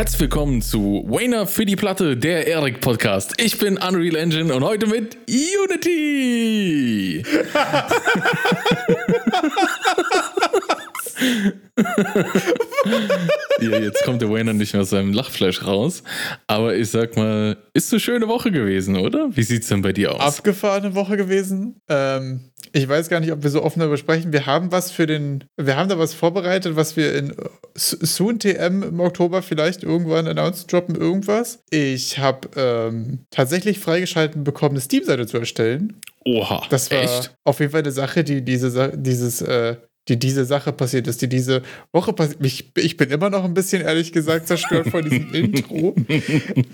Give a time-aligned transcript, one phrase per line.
[0.00, 3.34] Herzlich willkommen zu Wayner für die Platte, der Eric Podcast.
[3.36, 7.22] Ich bin Unreal Engine und heute mit Unity.
[13.60, 16.02] ja, jetzt kommt der Wayner nicht mehr aus seinem Lachfleisch raus.
[16.46, 19.28] Aber ich sag mal, ist eine schöne Woche gewesen, oder?
[19.32, 20.20] Wie sieht's denn bei dir aus?
[20.20, 21.80] Abgefahrene Woche gewesen.
[21.88, 24.32] Ähm, ich weiß gar nicht, ob wir so offen darüber sprechen.
[24.32, 27.34] Wir haben was für den, wir haben da was vorbereitet, was wir in
[27.74, 31.62] Soon TM im Oktober vielleicht irgendwann announced droppen, irgendwas.
[31.70, 36.00] Ich habe ähm, tatsächlich freigeschalten bekommen, eine Steam-Seite zu erstellen.
[36.24, 36.62] Oha.
[36.70, 37.34] Das war echt?
[37.44, 39.76] auf jeden Fall eine Sache, die diese, dieses, äh,
[40.10, 42.44] die diese Sache passiert ist, die diese Woche passiert.
[42.44, 45.94] Ich, ich bin immer noch ein bisschen, ehrlich gesagt, zerstört von diesem Intro.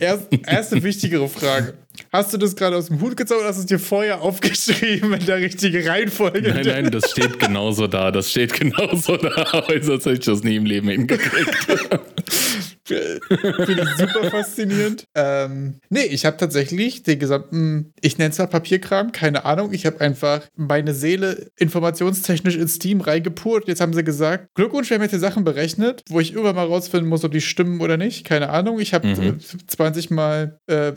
[0.00, 1.74] Erst, erste wichtigere Frage.
[2.12, 5.12] Hast du das gerade aus dem Hut gezogen oder hast du es dir vorher aufgeschrieben
[5.14, 6.52] in der richtigen Reihenfolge?
[6.52, 8.10] Nein, nein, das steht genauso da.
[8.10, 9.64] Das steht genauso da.
[9.80, 11.56] Sonst hätte ich das nie im Leben hingekriegt.
[12.86, 15.04] Finde ich super faszinierend.
[15.18, 19.72] Ähm, nee, ich habe tatsächlich den gesamten, ich nenne es mal Papierkram, keine Ahnung.
[19.72, 23.66] Ich habe einfach meine Seele informationstechnisch ins Team reingepurt.
[23.66, 26.66] Jetzt haben sie gesagt, Glückwunsch, wir haben jetzt die Sachen berechnet, wo ich irgendwann mal
[26.66, 28.24] rausfinden muss, ob die stimmen oder nicht.
[28.24, 28.78] Keine Ahnung.
[28.78, 29.38] Ich habe mhm.
[29.66, 30.92] 20 Mal äh,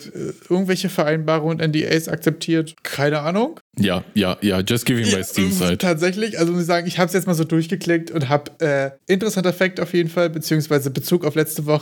[0.50, 2.76] irgendwelche Vereinbarungen und NDAs akzeptiert.
[2.84, 3.60] Keine Ahnung.
[3.78, 5.78] Ja, ja, ja, just give me my Steam Site.
[5.78, 8.92] Tatsächlich, also muss ich sagen, ich habe es jetzt mal so durchgeklickt und habe äh,
[9.12, 11.79] interessanter Fakt auf jeden Fall, beziehungsweise Bezug auf letzte Woche.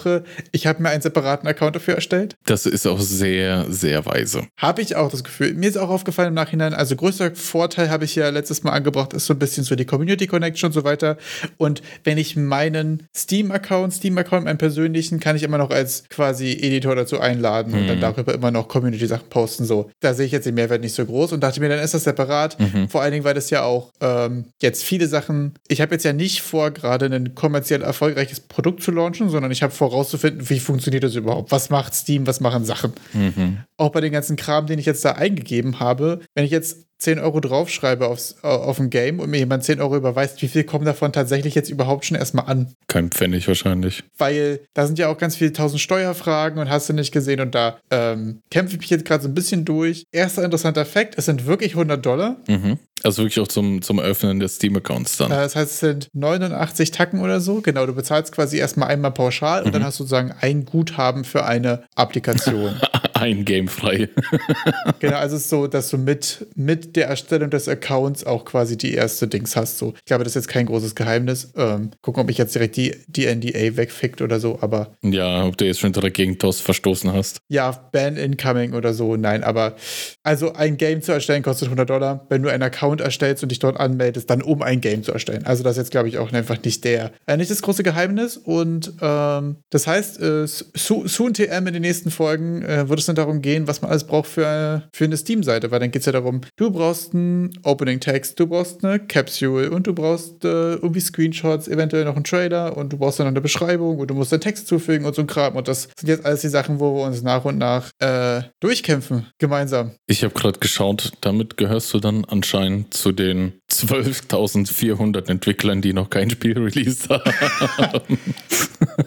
[0.52, 2.36] Ich habe mir einen separaten Account dafür erstellt.
[2.46, 4.48] Das ist auch sehr, sehr weise.
[4.58, 5.54] Habe ich auch das Gefühl.
[5.54, 9.14] Mir ist auch aufgefallen im Nachhinein, also größter Vorteil habe ich ja letztes Mal angebracht,
[9.14, 11.18] ist so ein bisschen so die Community Connection und so weiter.
[11.58, 16.96] Und wenn ich meinen Steam-Account, Steam-Account, meinen persönlichen, kann ich immer noch als quasi Editor
[16.96, 17.82] dazu einladen hm.
[17.82, 18.02] und dann mhm.
[18.02, 19.66] darüber immer noch Community-Sachen posten.
[19.66, 21.94] So, da sehe ich jetzt den Mehrwert nicht so groß und dachte mir, dann ist
[21.94, 22.60] das separat.
[22.60, 22.90] Mhm.
[22.90, 26.14] Vor allen Dingen, weil das ja auch ähm, jetzt viele Sachen, ich habe jetzt ja
[26.14, 30.60] nicht vor, gerade ein kommerziell erfolgreiches Produkt zu launchen, sondern ich habe vor, rauszufinden, wie
[30.60, 31.52] funktioniert das überhaupt?
[31.52, 32.28] Was macht Steam?
[32.28, 32.94] Was machen Sachen?
[33.14, 33.60] Mhm.
[33.78, 37.20] Auch bei den ganzen Kram, den ich jetzt da eingegeben habe, wenn ich jetzt 10
[37.20, 40.86] Euro draufschreibe aufs, auf ein Game und mir jemand 10 Euro überweist, wie viel kommen
[40.86, 42.74] davon tatsächlich jetzt überhaupt schon erstmal an?
[42.88, 44.04] Kein Pfennig wahrscheinlich.
[44.18, 47.54] Weil da sind ja auch ganz viele tausend Steuerfragen und hast du nicht gesehen und
[47.54, 50.06] da ähm, kämpfe ich mich jetzt gerade so ein bisschen durch.
[50.12, 52.38] Erster interessanter Fakt, es sind wirklich 100 Dollar.
[52.48, 52.80] Mhm.
[53.04, 55.32] Also wirklich auch zum, zum Öffnen des Steam-Accounts dann.
[55.32, 57.62] Äh, das heißt, es sind 89 Tacken oder so.
[57.62, 59.68] Genau, du bezahlst quasi erstmal einmal pauschal mhm.
[59.68, 62.82] und dann hast du sozusagen ein Guthaben für eine Applikation.
[63.22, 64.10] ein Game frei.
[65.00, 68.78] genau, also es ist so, dass du mit, mit der Erstellung des Accounts auch quasi
[68.78, 69.78] die erste Dings hast.
[69.78, 69.94] So.
[69.98, 71.54] Ich glaube, das ist jetzt kein großes Geheimnis.
[71.56, 74.96] Ähm, gucken, ob ich jetzt direkt die, die NDA wegfickt oder so, aber.
[75.04, 77.40] Ja, ob du jetzt schon direkt gegen TOS verstoßen hast.
[77.48, 79.76] Ja, Ban Incoming oder so, nein, aber
[80.24, 82.26] also ein Game zu erstellen kostet 100 Dollar.
[82.30, 85.46] Wenn du einen Account erstellst und dich dort anmeldest, dann um ein Game zu erstellen.
[85.46, 88.38] Also das ist jetzt, glaube ich, auch einfach nicht der, äh, nicht das große Geheimnis.
[88.38, 93.16] Und ähm, das heißt, äh, Soon TM in den nächsten Folgen äh, wird es dann
[93.16, 96.12] darum gehen, was man alles braucht für, für eine Steam-Seite, weil dann geht es ja
[96.12, 101.68] darum, du brauchst einen Opening-Text, du brauchst eine Capsule und du brauchst äh, irgendwie Screenshots,
[101.68, 104.68] eventuell noch einen Trailer und du brauchst dann eine Beschreibung und du musst den Text
[104.68, 105.56] zufügen und so ein Kram.
[105.56, 109.28] Und das sind jetzt alles die Sachen, wo wir uns nach und nach äh, durchkämpfen,
[109.38, 109.92] gemeinsam.
[110.08, 116.10] Ich habe gerade geschaut, damit gehörst du dann anscheinend zu den 12.400 Entwicklern, die noch
[116.10, 118.18] kein Spiel released haben.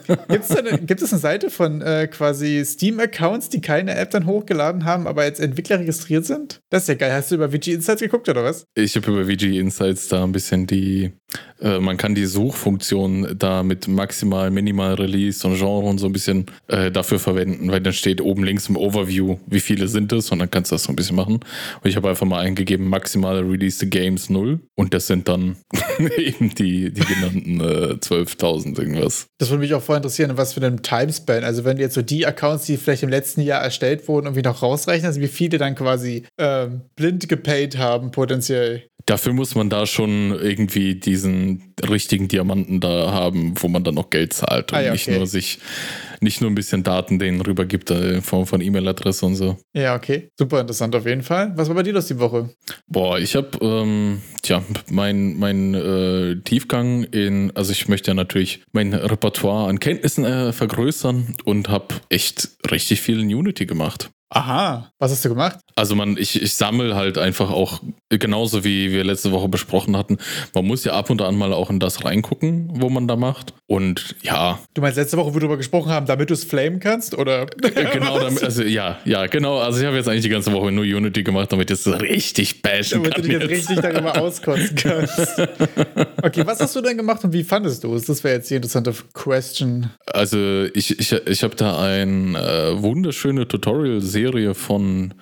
[0.09, 5.07] Eine, gibt es eine Seite von äh, quasi Steam-Accounts, die keine App dann hochgeladen haben,
[5.07, 6.61] aber als Entwickler registriert sind?
[6.71, 7.13] Das ist ja geil.
[7.13, 8.65] Hast du über VG Insights geguckt oder was?
[8.75, 11.13] Ich habe über VG Insights da ein bisschen die,
[11.61, 16.13] äh, man kann die Suchfunktion da mit maximal, minimal Release und Genre und so ein
[16.13, 20.31] bisschen äh, dafür verwenden, weil dann steht oben links im Overview, wie viele sind es
[20.31, 21.35] und dann kannst du das so ein bisschen machen.
[21.35, 25.57] Und ich habe einfach mal eingegeben, maximale Released Games 0 und das sind dann
[26.17, 29.27] eben die, die genannten äh, 12.000 irgendwas.
[29.39, 31.45] Das würde mich auch voll interessieren, was für einen Timespan.
[31.45, 34.43] Also wenn du jetzt so die Accounts, die vielleicht im letzten Jahr erstellt wurden, irgendwie
[34.43, 38.85] noch rausrechnest, wie viele dann quasi ähm, blind gepaid haben potenziell.
[39.07, 44.11] Dafür muss man da schon irgendwie diesen richtigen Diamanten da haben, wo man dann noch
[44.11, 44.93] Geld zahlt und ah, ja, okay.
[44.93, 45.59] nicht nur sich,
[46.21, 49.57] nicht nur ein bisschen Daten denen rübergibt äh, in Form von E-Mail-Adresse und so.
[49.73, 50.29] Ja, okay.
[50.39, 51.53] Super interessant auf jeden Fall.
[51.57, 52.51] Was war bei dir das die Woche?
[52.87, 58.63] Boah, ich habe, ähm, tja, mein, mein äh, Tiefgang in, also ich möchte ja natürlich
[58.73, 64.11] mein Repertoire an Kenntnissen äh, vergrößern und habe echt richtig viel in Unity gemacht.
[64.33, 65.59] Aha, was hast du gemacht?
[65.75, 70.19] Also man, ich, ich sammle halt einfach auch genauso wie wir letzte Woche besprochen hatten,
[70.55, 73.55] man muss ja ab und an mal auch in das reingucken, wo man da macht.
[73.67, 74.61] Und ja.
[74.75, 77.19] Du meinst letzte Woche, wo wir darüber gesprochen haben, damit du es flamen kannst?
[77.19, 77.47] Oder?
[77.47, 79.59] genau, damit, also ja, ja, genau.
[79.59, 82.63] Also ich habe jetzt eigentlich die ganze Woche nur Unity gemacht, damit ich es richtig
[82.63, 83.23] bashen damit kann.
[83.23, 85.41] Damit du dich jetzt richtig darüber auskotzen kannst.
[86.23, 88.05] okay, was hast du denn gemacht und wie fandest du es?
[88.05, 89.91] Das wäre jetzt die interessante Question.
[90.07, 94.20] Also ich, ich, ich habe da eine äh, wunderschöne Tutorial-Serie
[94.55, 95.15] von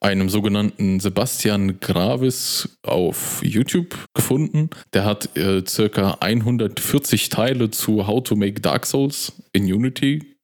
[0.00, 4.70] einem sogenannten Sebastian Gravis auf YouTube gefunden.
[4.92, 10.36] Der hat äh, circa 140 Teile zu How to Make Dark Souls in Unity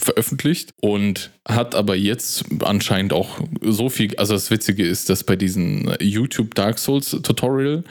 [0.00, 5.36] veröffentlicht und hat aber jetzt anscheinend auch so viel, also das Witzige ist, dass bei
[5.36, 7.84] diesem YouTube Dark Souls Tutorial,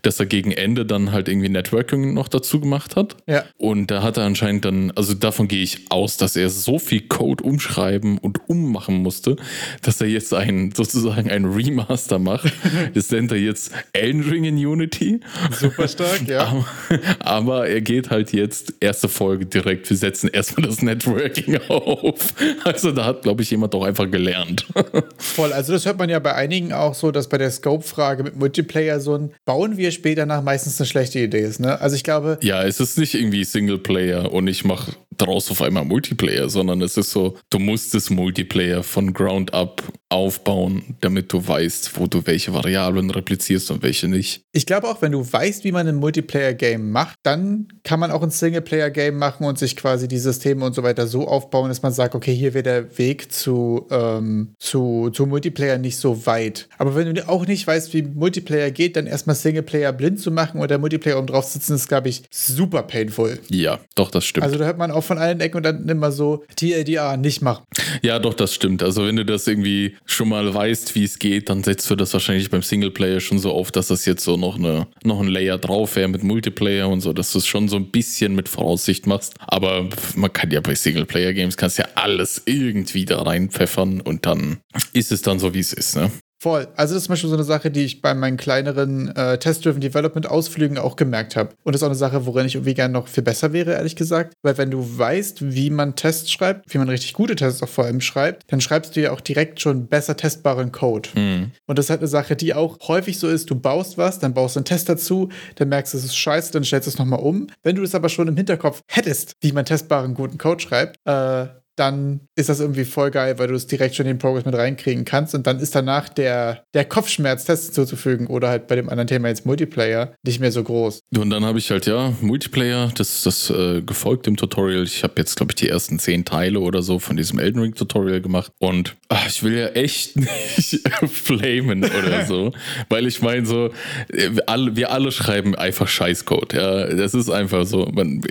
[0.00, 3.16] dass er gegen Ende dann halt irgendwie Networking noch dazu gemacht hat.
[3.26, 3.44] Ja.
[3.58, 7.02] Und da hat er anscheinend dann, also davon gehe ich aus, dass er so viel
[7.02, 9.36] Code umschreiben und ummachen musste,
[9.82, 12.52] dass er jetzt ein, sozusagen ein Remaster macht.
[12.94, 15.20] das nennt er jetzt Elden Ring in Unity.
[15.50, 16.46] Super stark, ja.
[16.46, 16.66] Aber,
[17.18, 22.34] aber er geht halt jetzt erste Folge direkt, wir setzen erstmal das Networking auf.
[22.64, 24.66] Also da hat, glaube ich, jemand doch einfach gelernt.
[25.18, 28.36] Voll, also das hört man ja bei einigen auch so, dass bei der Scope-Frage mit
[28.36, 31.60] Multiplayer so ein Bauen wir später nach meistens eine schlechte Idee ist.
[31.60, 31.80] Ne?
[31.80, 32.38] Also ich glaube.
[32.42, 36.96] Ja, es ist nicht irgendwie Singleplayer und ich mache daraus auf einmal Multiplayer, sondern es
[36.96, 39.82] ist so, du musst das Multiplayer von Ground up
[40.14, 44.42] aufbauen, damit du weißt, wo du welche Variablen replizierst und welche nicht.
[44.52, 48.22] Ich glaube auch, wenn du weißt, wie man ein Multiplayer-Game macht, dann kann man auch
[48.22, 51.92] ein Singleplayer-Game machen und sich quasi die Systeme und so weiter so aufbauen, dass man
[51.92, 56.68] sagt, okay, hier wäre der Weg zu, ähm, zu, zu Multiplayer nicht so weit.
[56.78, 60.60] Aber wenn du auch nicht weißt, wie Multiplayer geht, dann erstmal Singleplayer blind zu machen
[60.60, 63.40] oder Multiplayer um drauf sitzen, ist, glaube ich, super painful.
[63.48, 64.44] Ja, doch, das stimmt.
[64.44, 67.64] Also da hört man auch von allen Ecken und dann immer so TLDR nicht machen.
[68.02, 68.82] Ja, doch, das stimmt.
[68.82, 72.12] Also wenn du das irgendwie schon mal weißt, wie es geht, dann setzt du das
[72.12, 75.58] wahrscheinlich beim Singleplayer schon so auf, dass das jetzt so noch, eine, noch ein Layer
[75.58, 79.06] drauf wäre mit Multiplayer und so, dass du es schon so ein bisschen mit Voraussicht
[79.06, 79.34] machst.
[79.38, 84.58] Aber man kann ja bei Singleplayer-Games kannst ja alles irgendwie da reinpfeffern und dann
[84.92, 86.10] ist es dann so, wie es ist, ne?
[86.44, 86.68] Voll.
[86.76, 89.80] Also das ist zum Beispiel so eine Sache, die ich bei meinen kleineren äh, Test-Driven
[89.80, 91.54] Development-Ausflügen auch gemerkt habe.
[91.62, 93.96] Und das ist auch eine Sache, worin ich irgendwie gerne noch viel besser wäre, ehrlich
[93.96, 94.34] gesagt.
[94.42, 97.86] Weil wenn du weißt, wie man Tests schreibt, wie man richtig gute Tests auch vor
[97.86, 101.08] allem schreibt, dann schreibst du ja auch direkt schon besser testbaren Code.
[101.14, 101.52] Mhm.
[101.66, 104.34] Und das ist halt eine Sache, die auch häufig so ist, du baust was, dann
[104.34, 106.98] baust du einen Test dazu, dann merkst du, es ist scheiße, dann stellst du es
[106.98, 107.46] nochmal um.
[107.62, 111.46] Wenn du es aber schon im Hinterkopf hättest, wie man testbaren guten Code schreibt, äh,
[111.76, 114.54] dann ist das irgendwie voll geil, weil du es direkt schon in den Progress mit
[114.54, 115.34] reinkriegen kannst.
[115.34, 119.28] Und dann ist danach der, der Kopfschmerz, Tests zuzufügen oder halt bei dem anderen Thema
[119.28, 121.00] jetzt Multiplayer nicht mehr so groß.
[121.16, 124.84] Und dann habe ich halt, ja, Multiplayer, das ist das äh, gefolgt im Tutorial.
[124.84, 127.74] Ich habe jetzt, glaube ich, die ersten zehn Teile oder so von diesem Elden Ring
[127.74, 128.52] Tutorial gemacht.
[128.58, 132.52] Und ach, ich will ja echt nicht flamen oder so,
[132.88, 133.70] weil ich meine so,
[134.08, 138.22] wir alle, wir alle schreiben einfach Scheißcode, ja, das ist einfach so, man,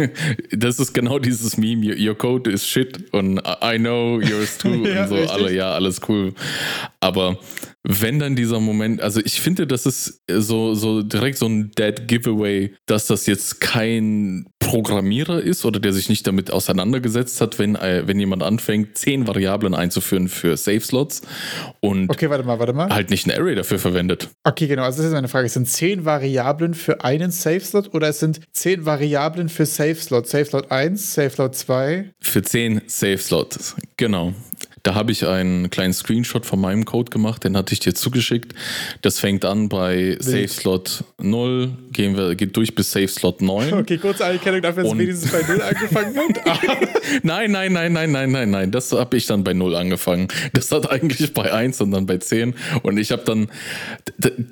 [0.50, 4.68] das ist genau dieses Meme, your code is shit shit und I know yours too
[4.86, 5.30] ja, und so, richtig.
[5.30, 6.34] alle, ja, alles cool.
[7.00, 7.36] Aber
[7.82, 12.06] wenn dann dieser Moment, also ich finde, das ist so, so direkt so ein Dead
[12.06, 17.76] Giveaway, dass das jetzt kein Programmierer ist oder der sich nicht damit auseinandergesetzt hat, wenn,
[17.76, 21.22] äh, wenn jemand anfängt, zehn Variablen einzuführen für Safe-Slots
[21.80, 22.90] und okay, warte mal, warte mal.
[22.90, 24.28] halt nicht ein Array dafür verwendet.
[24.44, 25.46] Okay, genau, also das ist meine Frage.
[25.46, 30.28] Es sind zehn Variablen für einen Safe-Slot oder es sind zehn Variablen für Safe-Slot?
[30.28, 32.10] Safe-Slot 1, Safe-Slot 2?
[32.20, 34.34] Für zehn Safe-Slots, genau.
[34.82, 38.54] Da habe ich einen kleinen Screenshot von meinem Code gemacht, den hatte ich dir zugeschickt.
[39.02, 43.74] Das fängt an bei SafeSlot 0, gehen wir, geht durch bis SafeSlot 9.
[43.74, 46.60] Okay, kurze Anerkennung dafür, dass wenigstens bei 0 angefangen hat.
[47.22, 48.70] nein, nein, nein, nein, nein, nein, nein.
[48.70, 50.28] Das habe ich dann bei 0 angefangen.
[50.52, 52.54] Das hat eigentlich bei 1 und dann bei 10.
[52.82, 53.48] Und ich habe dann,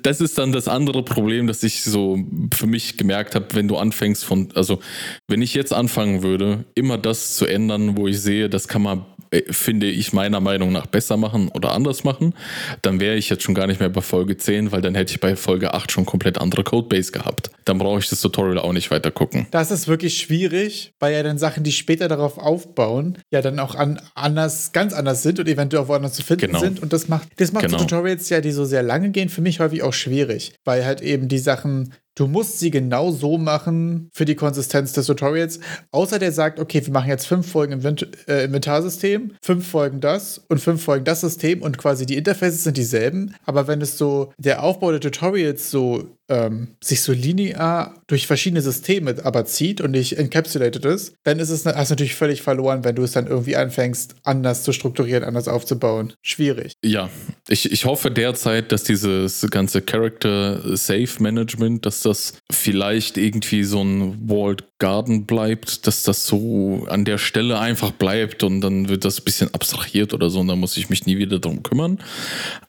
[0.03, 2.19] das ist dann das andere Problem, dass ich so
[2.53, 4.79] für mich gemerkt habe, wenn du anfängst von, also
[5.27, 9.05] wenn ich jetzt anfangen würde, immer das zu ändern, wo ich sehe, das kann man
[9.49, 12.33] finde ich meiner Meinung nach besser machen oder anders machen,
[12.81, 15.19] dann wäre ich jetzt schon gar nicht mehr bei Folge 10, weil dann hätte ich
[15.19, 17.51] bei Folge 8 schon komplett andere Codebase gehabt.
[17.65, 19.47] Dann brauche ich das Tutorial auch nicht weiter gucken.
[19.51, 23.75] Das ist wirklich schwierig, weil ja dann Sachen, die später darauf aufbauen, ja dann auch
[23.75, 26.59] an, anders, ganz anders sind und eventuell auch woanders zu finden genau.
[26.59, 26.81] sind.
[26.81, 27.77] Und das macht, das macht genau.
[27.77, 31.27] Tutorials ja, die so sehr lange gehen, für mich häufig auch schwierig, weil halt eben
[31.27, 35.61] die Sachen Du musst sie genau so machen für die Konsistenz des Tutorials.
[35.91, 40.37] Außer der sagt, okay, wir machen jetzt fünf Folgen Invent äh, Inventarsystem, fünf Folgen das
[40.49, 43.35] und fünf Folgen das System und quasi die Interfaces sind dieselben.
[43.45, 48.61] Aber wenn es so der Aufbau der Tutorials so ähm, sich so linear durch verschiedene
[48.61, 52.95] Systeme aber zieht und nicht encapsulated ist, dann ist es hast natürlich völlig verloren, wenn
[52.95, 56.13] du es dann irgendwie anfängst, anders zu strukturieren, anders aufzubauen.
[56.21, 56.73] Schwierig.
[56.83, 57.09] Ja,
[57.47, 63.81] ich, ich hoffe derzeit, dass dieses ganze Character Safe Management, dass das vielleicht irgendwie so
[63.83, 69.03] ein Walled Garden bleibt, dass das so an der Stelle einfach bleibt und dann wird
[69.03, 71.99] das ein bisschen abstrahiert oder so und dann muss ich mich nie wieder darum kümmern.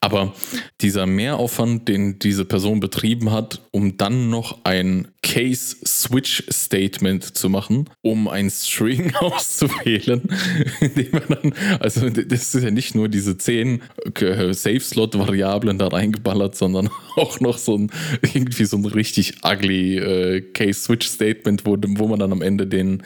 [0.00, 0.34] Aber
[0.80, 7.48] dieser Mehraufwand, den diese Person betrieben hat, um dann noch ein Case Switch Statement zu
[7.48, 10.22] machen, um ein String auszuwählen,
[10.80, 13.82] indem man dann, also das ist ja nicht nur diese zehn
[14.18, 17.90] Safe Slot Variablen da reingeballert, sondern auch noch so ein
[18.22, 22.66] irgendwie so ein richtig ugly äh, Case Switch Statement, wo, wo man dann am Ende
[22.66, 23.02] den,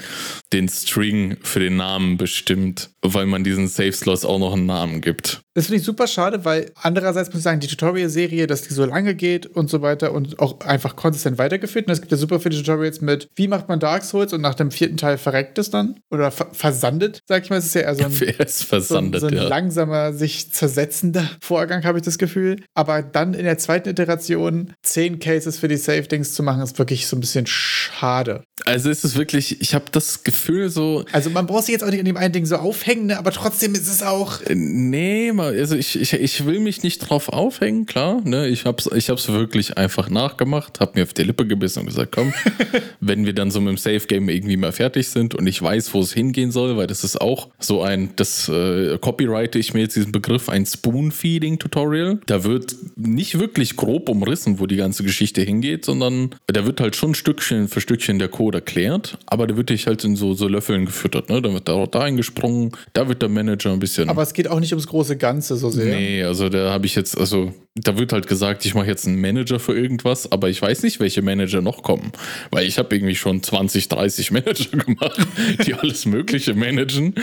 [0.53, 5.01] den String für den Namen bestimmt, weil man diesen Safe Slots auch noch einen Namen
[5.01, 5.43] gibt.
[5.55, 8.85] Das finde ich super schade, weil andererseits muss ich sagen, die Tutorial-Serie, dass die so
[8.85, 11.87] lange geht und so weiter und auch einfach konsistent weitergeführt.
[11.87, 14.55] Und es gibt ja super viele Tutorials mit, wie macht man Dark Souls und nach
[14.55, 17.57] dem vierten Teil verreckt es dann oder ver versandet, sag ich mal.
[17.57, 18.13] Es ist ja eher so ein,
[18.47, 19.49] versandet, so so ein ja.
[19.49, 22.57] langsamer, sich zersetzender Vorgang, habe ich das Gefühl.
[22.75, 27.07] Aber dann in der zweiten Iteration zehn Cases für die Safe-Dings zu machen, ist wirklich
[27.07, 28.45] so ein bisschen schade.
[28.67, 31.05] Also ist es wirklich, ich habe das Gefühl so.
[31.13, 33.19] Also man braucht sich jetzt auch nicht an dem einen Ding so aufhängen, ne?
[33.19, 34.43] aber trotzdem ist es auch.
[34.43, 38.21] Äh, nee, also ich, ich, ich will mich nicht drauf aufhängen, klar.
[38.25, 38.49] Ne?
[38.49, 41.87] Ich habe es ich hab's wirklich einfach nachgemacht, habe mir auf die Lippe gebissen und
[41.87, 42.33] gesagt, komm,
[43.01, 46.01] wenn wir dann so mit dem Safe-Game irgendwie mal fertig sind und ich weiß, wo
[46.01, 49.97] es hingehen soll, weil das ist auch so ein, das äh, copyrighte ich mir jetzt
[49.97, 52.21] diesen Begriff, ein Spoon-Feeding-Tutorial.
[52.27, 56.97] Da wird nicht wirklich grob umrissen, wo die ganze Geschichte hingeht, sondern da wird halt
[56.97, 60.49] schon Stückchen für Stückchen der Code erklärt, aber da wird dich halt in so, so
[60.49, 61.29] Löffeln gefüttert.
[61.29, 61.41] Ne?
[61.43, 64.09] Da wird da, da eingesprungen, da wird der Manager ein bisschen.
[64.09, 65.87] Aber es geht auch nicht ums große Ganze so sehr.
[65.87, 69.21] Nee, also da habe ich jetzt, also da wird halt gesagt, ich mache jetzt einen
[69.21, 72.13] Manager für irgendwas, aber ich weiß nicht, welche Manager noch kommen.
[72.51, 75.27] Weil ich habe irgendwie schon 20, 30 Manager gemacht,
[75.67, 77.15] die alles Mögliche managen.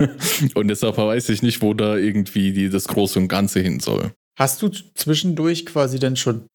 [0.54, 4.12] Und deshalb weiß ich nicht, wo da irgendwie die, das Große und Ganze hin soll.
[4.36, 6.48] Hast du zwischendurch quasi dann schon